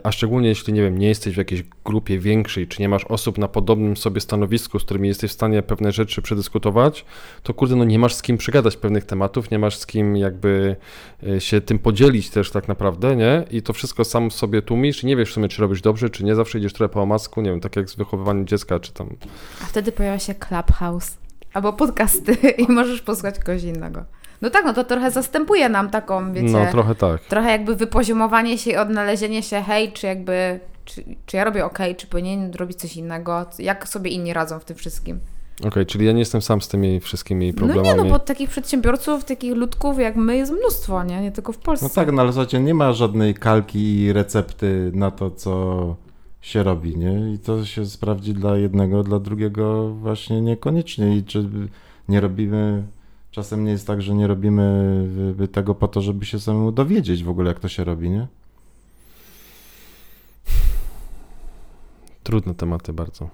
[0.03, 3.38] a szczególnie jeśli, nie wiem, nie jesteś w jakiejś grupie większej, czy nie masz osób
[3.38, 7.05] na podobnym sobie stanowisku, z którymi jesteś w stanie pewne rzeczy przedyskutować,
[7.43, 10.76] to kurde, no nie masz z kim przygadać pewnych tematów, nie masz z kim jakby
[11.28, 13.43] e, się tym podzielić też tak naprawdę, nie?
[13.51, 16.24] I to wszystko sam sobie tłumisz i nie wiesz w sumie, czy robisz dobrze, czy
[16.24, 19.09] nie, zawsze idziesz trochę po omasku, nie wiem, tak jak z wychowywaniem dziecka, czy tam
[19.63, 21.18] A wtedy pojawia się Clubhouse
[21.53, 22.34] albo podcasty
[22.68, 24.05] i możesz posłuchać kogoś innego.
[24.41, 27.21] No tak, no to trochę zastępuje nam taką, wiecie, No trochę tak.
[27.21, 31.79] trochę jakby wypoziomowanie się i odnalezienie się, hej, czy jakby, czy, czy ja robię ok,
[31.97, 35.19] czy powinienem robić coś innego, jak sobie inni radzą w tym wszystkim.
[35.67, 37.88] Okej, czyli ja nie jestem sam z tymi wszystkimi problemami.
[37.89, 41.21] No nie, no bo takich przedsiębiorców, takich ludków jak my jest mnóstwo, nie?
[41.21, 41.86] Nie tylko w Polsce.
[41.86, 45.95] No tak, no ale słuchajcie, nie ma żadnej kalki i recepty na to, co
[46.41, 47.33] się robi, nie?
[47.33, 51.17] I to się sprawdzi dla jednego, dla drugiego właśnie niekoniecznie.
[51.17, 51.49] I czy
[52.09, 52.83] nie robimy,
[53.36, 54.63] czasem nie jest tak, że nie robimy
[55.39, 58.09] y, y, tego po to, żeby się samemu dowiedzieć w ogóle, jak to się robi,
[58.09, 58.27] nie?
[62.23, 63.29] Trudne tematy bardzo.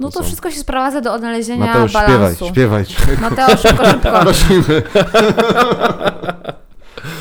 [0.00, 0.24] No to są.
[0.24, 2.46] wszystko się sprowadza do odnalezienia Mateusz, śpiewaj, balansu.
[2.48, 2.84] śpiewaj.
[3.20, 4.20] Mateusz, szybko, szybko.
[4.20, 4.82] Prosimy.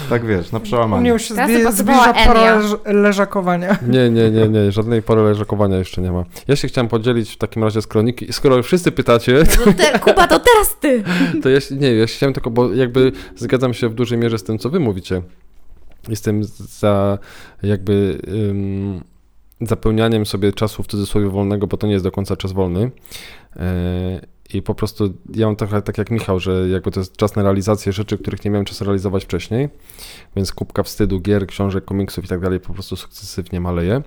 [0.10, 1.10] tak wiesz, na U mnie przełamanie.
[1.10, 3.78] już się Teraz zbliża pora leż, leżakowania.
[3.88, 6.24] Nie, nie, nie, nie, żadnej pory leżakowania jeszcze nie ma.
[6.48, 8.34] Ja się chciałem podzielić w takim razie z kroniki.
[8.34, 11.04] Skoro wszyscy pytacie, No to te, Kuba, to teraz ty!
[11.44, 14.38] to ja się, nie, ja się chciałem tylko, bo jakby zgadzam się w dużej mierze
[14.38, 15.22] z tym, co wy mówicie.
[16.10, 16.44] Jestem
[16.80, 17.18] za
[17.64, 18.18] jakby
[18.50, 19.04] ym,
[19.62, 22.92] zapełnianiem sobie czasu w cudzysłowie wolnego, bo to nie jest do końca czas wolny.
[23.56, 27.36] E, I po prostu ja mam trochę tak jak Michał, że jakby to jest czas
[27.36, 29.70] na realizację rzeczy, których nie miałem czasu realizować wcześniej,
[30.36, 34.02] więc kubka wstydu, gier, książek, komiksów i tak dalej po prostu sukcesywnie maleje.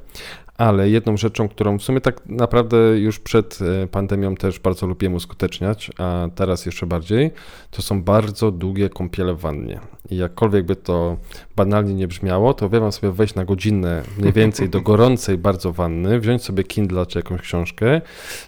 [0.59, 5.15] Ale jedną rzeczą, którą w sumie tak naprawdę już przed e, pandemią też bardzo lubiłem
[5.15, 7.31] uskuteczniać, a teraz jeszcze bardziej,
[7.71, 9.81] to są bardzo długie kąpiele w wannie.
[10.11, 11.17] I jakkolwiek by to
[11.57, 16.21] banalnie nie brzmiało, to uwielbiam sobie wejść na godzinę mniej więcej do gorącej bardzo wanny,
[16.21, 18.01] wziąć sobie Kindle czy jakąś książkę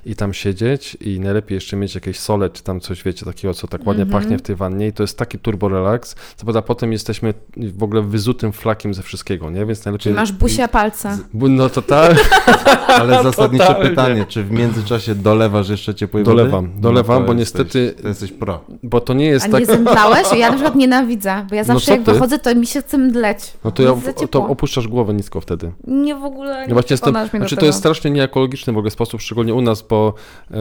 [0.06, 3.66] i tam siedzieć i najlepiej jeszcze mieć jakieś sole czy tam coś, wiecie, takiego, co
[3.68, 4.22] tak ładnie Mhm.
[4.22, 7.82] pachnie w tej wannie i to jest taki turbo relaks, co prawda potem jesteśmy w
[7.82, 9.66] ogóle wyzutym flakiem ze wszystkiego, nie?
[9.66, 10.12] Więc najlepiej...
[10.12, 11.18] Masz busia palca.
[11.34, 11.99] No to tak,
[13.00, 13.90] Ale zasadnicze Totalnie.
[13.90, 16.80] pytanie, czy w międzyczasie dolewasz jeszcze ciepłej Dolewam, wody?
[16.80, 18.60] dolewam, to bo jesteś- niestety- To jesteś pro.
[18.82, 19.66] bo to nie A jest nie tak...
[19.66, 20.26] zemdlałeś?
[20.38, 22.12] Ja na przykład nienawidzę, bo ja zawsze co jak ty?
[22.12, 23.38] wychodzę, to mi się chce mdleć.
[23.64, 23.92] No to, ja,
[24.30, 25.72] to opuszczasz głowę nisko wtedy.
[25.86, 29.20] Nie w ogóle nie No właśnie jestem, znaczy to jest strasznie nieekologiczny w ogóle sposób,
[29.20, 30.14] szczególnie u nas, bo,
[30.50, 30.56] yy,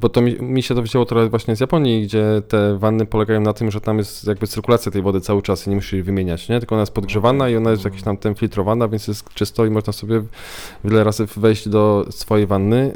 [0.00, 3.40] bo to mi, mi się to wzięło trochę właśnie z Japonii, gdzie te wanny polegają
[3.40, 6.02] na tym, że tam jest jakby cyrkulacja tej wody cały czas i nie musisz jej
[6.02, 6.58] wymieniać, nie?
[6.58, 9.70] Tylko ona jest podgrzewana i ona jest jakiś tam tem filtrowana, więc jest czysto i
[9.70, 10.01] można sobie
[10.84, 12.92] wiele razy wejść do swojej wanny.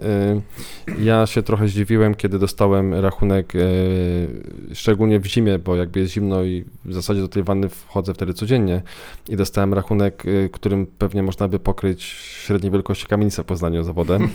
[0.87, 6.13] Yy, Ja się trochę zdziwiłem, kiedy dostałem rachunek, yy, szczególnie w zimie, bo jakby jest
[6.13, 8.83] zimno i w zasadzie do tej wanny wchodzę wtedy codziennie
[9.29, 13.93] i dostałem rachunek, y, którym pewnie można by pokryć średniej wielkości kamienicę w Poznaniu za
[13.93, 14.19] wodę.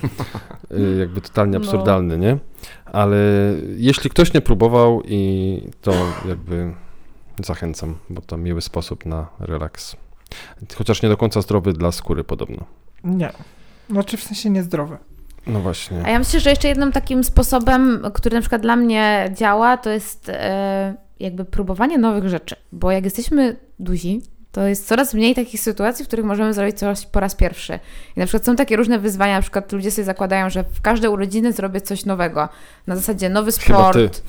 [0.71, 1.65] Y, Jakby totalnie No.
[1.65, 2.37] absurdalny, nie?
[2.85, 3.17] Ale
[3.77, 5.93] jeśli ktoś nie próbował i to
[6.27, 6.73] jakby
[7.43, 9.95] zachęcam, bo to miły sposób na relaks.
[10.75, 12.65] Chociaż nie do końca zdrowy dla skóry podobno.
[13.03, 13.31] Nie.
[13.89, 14.97] Znaczy w sensie niezdrowe.
[15.47, 16.05] No właśnie.
[16.05, 19.89] A ja myślę, że jeszcze jednym takim sposobem, który na przykład dla mnie działa, to
[19.89, 22.55] jest e, jakby próbowanie nowych rzeczy.
[22.71, 24.21] Bo jak jesteśmy duzi,
[24.51, 27.79] to jest coraz mniej takich sytuacji, w których możemy zrobić coś po raz pierwszy.
[28.17, 31.09] I na przykład są takie różne wyzwania, na przykład ludzie sobie zakładają, że w każde
[31.09, 32.49] urodziny zrobię coś nowego.
[32.87, 34.21] Na zasadzie nowy sport.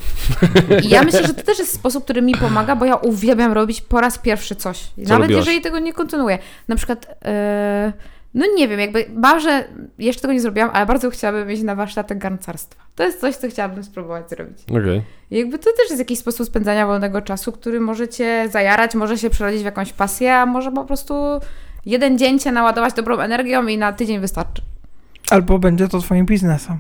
[0.85, 3.81] I ja myślę, że to też jest sposób, który mi pomaga, bo ja uwielbiam robić
[3.81, 4.79] po raz pierwszy coś.
[4.81, 5.47] Co Nawet robiłaś?
[5.47, 6.39] jeżeli tego nie kontynuuję.
[6.69, 7.93] Na przykład, e,
[8.35, 9.65] no nie wiem, jakby może
[9.99, 12.83] jeszcze tego nie zrobiłam, ale bardzo chciałabym iść na warsztaty garncarstwa.
[12.95, 14.59] To jest coś, co chciałabym spróbować zrobić.
[14.71, 15.03] Okej.
[15.31, 19.19] I jakby to też jest jakiś sposób spędzania wolnego czasu, który może cię zajarać, może
[19.19, 21.15] się przerodzić w jakąś pasję, a może po prostu
[21.87, 24.63] jeden dzień cię naładować dobrą energią i na tydzień wystarczy.
[25.31, 26.79] Albo będzie to twoim biznesem.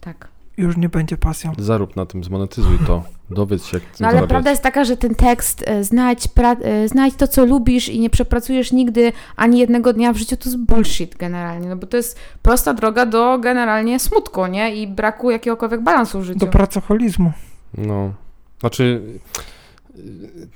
[0.00, 0.28] Tak.
[0.60, 1.52] Już nie będzie pasją.
[1.58, 3.02] Zarób na tym, zmonetyzuj to.
[3.30, 4.28] Dowiedz się, jak No ale zarabiać.
[4.30, 8.00] prawda jest taka, że ten tekst, e, znajdź, pra- e, znajdź to, co lubisz i
[8.00, 11.96] nie przepracujesz nigdy ani jednego dnia w życiu, to jest bullshit generalnie, no bo to
[11.96, 14.76] jest prosta droga do generalnie smutku, nie?
[14.76, 16.38] I braku jakiegokolwiek balansu w życiu.
[16.38, 17.32] Do pracoholizmu.
[17.78, 18.12] No,
[18.60, 19.02] znaczy,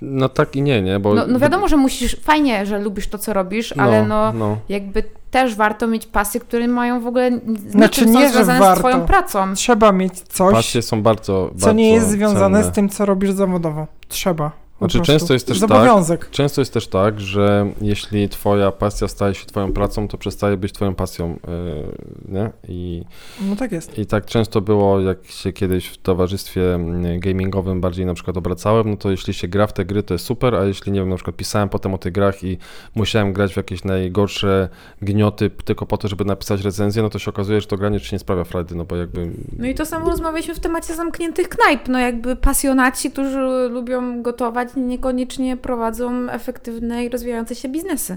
[0.01, 1.14] no tak i nie, nie, bo...
[1.14, 4.57] No, no wiadomo, że musisz, fajnie, że lubisz to, co robisz, ale no, no.
[4.68, 7.30] jakby też warto mieć pasje, które mają w ogóle
[7.68, 8.76] z Znaczy są nie, że związane warto.
[8.76, 9.55] z twoją pracą.
[9.55, 12.72] Trzeba mieć coś, Pasje są bardzo, co bardzo nie jest związane cenne.
[12.72, 13.87] z tym, co robisz zawodowo.
[14.09, 14.63] Trzeba.
[14.78, 16.30] Znaczy, często jest też tak-.
[16.30, 20.72] Często jest też tak, że jeśli twoja pasja staje się twoją pracą, to przestaje być
[20.72, 21.92] twoją pasją, yy,
[22.28, 22.50] nie?
[22.68, 23.04] I,
[23.40, 23.98] No tak jest.
[23.98, 28.90] I tak często było, jak się kiedyś w towarzystwie mm, gamingowym bardziej na przykład obracałem,
[28.90, 31.08] no to jeśli się gra w te gry, to jest super, a jeśli, nie wiem,
[31.08, 32.58] na przykład pisałem potem o tych grach i
[32.94, 34.68] musiałem grać w jakieś najgorsze
[35.02, 38.14] gnioty tylko po to, żeby napisać recenzję, no to się okazuje, że to granie ci
[38.14, 39.30] nie sprawia frajdy, no bo jakby...
[39.58, 41.88] No i to samo rozmawialiśmy w temacie zamkniętych knajp.
[41.88, 48.16] No jakby pasjonaci, którzy lubią gotować, niekoniecznie prowadzą efektywne i rozwijające się biznesy.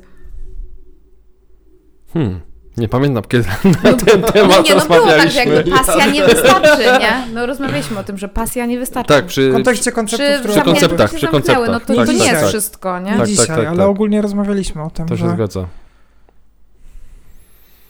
[2.13, 2.39] Hmm,
[2.77, 3.45] nie pamiętam, kiedy
[3.83, 5.45] na ten temat No nie, no było tak, że rozmawialiśmy.
[5.55, 7.33] jakby pasja nie wystarczy, nie?
[7.33, 9.07] No rozmawialiśmy o tym, że pasja nie wystarczy.
[9.13, 11.87] Tak, przy, W kontekście konceptów, przy, które przy konceptach, się przy zamknęły, konceptach.
[11.87, 12.49] No to, Tak, to nie tak, jest tak.
[12.49, 13.11] wszystko, nie?
[13.11, 13.87] Nie Tak, dzisiaj, tak, tak, ale tak.
[13.87, 15.67] ogólnie rozmawialiśmy o tym, to się że, zgadza.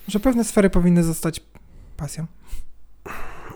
[0.08, 1.41] że pewne sfery powinny zostać
[1.97, 2.26] pasją.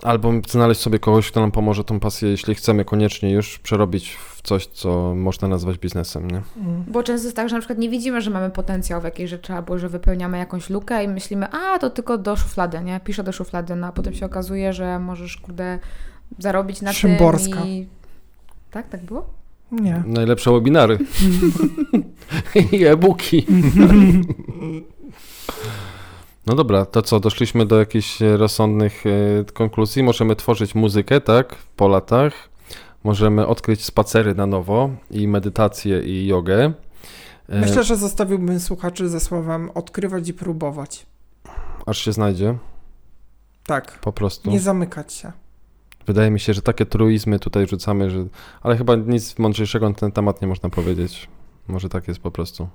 [0.03, 4.41] Albo znaleźć sobie kogoś, kto nam pomoże tą pasję, jeśli chcemy koniecznie już przerobić w
[4.41, 6.41] coś, co można nazwać biznesem, nie?
[6.57, 6.83] Mm.
[6.87, 9.53] Bo często jest tak, że na przykład nie widzimy, że mamy potencjał w jakiejś rzeczy,
[9.53, 12.99] albo że wypełniamy jakąś lukę i myślimy, a to tylko do szuflady, nie?
[12.99, 15.79] Piszę do szuflady, no a potem się okazuje, że możesz, kurde,
[16.39, 17.61] zarobić na Szymborska.
[17.61, 17.87] tym i...
[18.71, 19.29] Tak, tak było?
[19.71, 20.03] Nie.
[20.07, 20.97] Najlepsze webinary.
[22.71, 23.45] I e-booki.
[26.45, 30.03] No dobra, to co, doszliśmy do jakichś e, rozsądnych e, konkluzji.
[30.03, 32.33] Możemy tworzyć muzykę, tak, po latach.
[33.03, 36.73] Możemy odkryć spacery na nowo i medytację i jogę.
[37.49, 41.05] E, Myślę, że zostawiłbym słuchaczy ze słowem odkrywać i próbować.
[41.85, 42.57] Aż się znajdzie,
[43.65, 43.99] Tak.
[43.99, 44.51] po prostu.
[44.51, 45.31] Nie zamykać się.
[46.07, 48.25] Wydaje mi się, że takie truizmy tutaj rzucamy, że...
[48.61, 51.29] ale chyba nic mądrzejszego na ten temat nie można powiedzieć.
[51.67, 52.67] Może tak jest po prostu.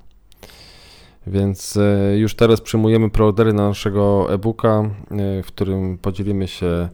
[1.26, 6.88] Więc e, już teraz przyjmujemy preordery na naszego e-booka, e, w którym podzielimy się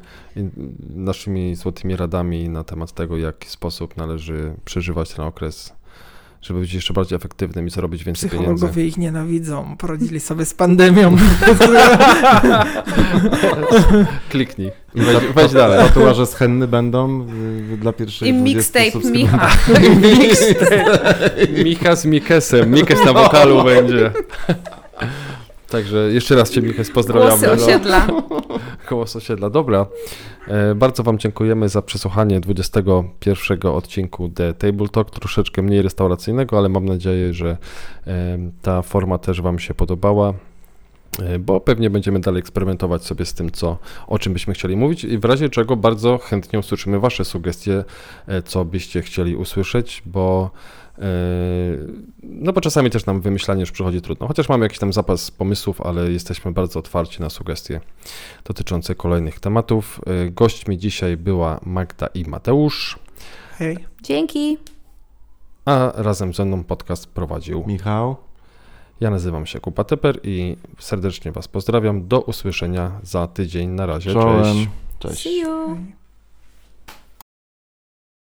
[0.95, 5.73] naszymi złotymi radami na temat tego, w jaki sposób należy przeżywać ten okres,
[6.43, 8.55] żeby być jeszcze bardziej efektywnym i zarobić więcej pieniędzy.
[8.55, 9.77] Psychologowie ich nienawidzą.
[9.79, 11.17] Poradzili sobie z pandemią.
[14.31, 14.71] Kliknij.
[14.95, 15.79] Wejdź, wejdź dalej.
[15.79, 17.27] Tatuaże z henny będą
[17.79, 19.11] dla pierwszej I 20 mixtape.
[19.11, 19.51] Micha.
[21.65, 22.71] Micha z Mikesem.
[22.71, 24.11] Mikes na wokalu będzie.
[25.73, 27.47] Także jeszcze raz Cię, Mikes, pozdrawiamy.
[27.47, 27.53] Głosy no.
[27.65, 28.07] osiedla.
[28.89, 29.51] Głos osiedla.
[29.51, 29.87] Dobra.
[30.49, 36.69] E, bardzo Wam dziękujemy za przesłuchanie 21 odcinku The Table Talk, troszeczkę mniej restauracyjnego, ale
[36.69, 37.57] mam nadzieję, że
[38.07, 40.35] e, ta forma też Wam się podobała.
[41.23, 45.05] e, Bo pewnie będziemy dalej eksperymentować sobie z tym, co, o czym byśmy chcieli mówić,
[45.05, 47.85] i w razie czego bardzo chętnie usłyszymy Wasze sugestie,
[48.45, 50.51] co byście chcieli usłyszeć, bo
[52.23, 55.81] no bo czasami też nam wymyślanie już przychodzi trudno, chociaż mamy jakiś tam zapas pomysłów,
[55.81, 57.81] ale jesteśmy bardzo otwarci na sugestie
[58.45, 60.01] dotyczące kolejnych tematów.
[60.07, 62.99] E, Gośćmi dzisiaj była Magda i Mateusz,
[63.59, 63.79] Hej.
[64.03, 64.59] Dzięki.
[65.65, 67.65] a razem ze mną podcast prowadził.
[67.67, 68.17] Michał.
[69.01, 72.09] Ja nazywam się Kupa Teper i serdecznie Was pozdrawiam.
[72.09, 73.71] Do usłyszenia za tydzień.
[73.71, 74.13] Na razie.
[74.13, 74.45] Czołem.
[74.45, 74.69] Cześć.
[74.99, 75.23] Cześć.
[75.23, 75.77] See you.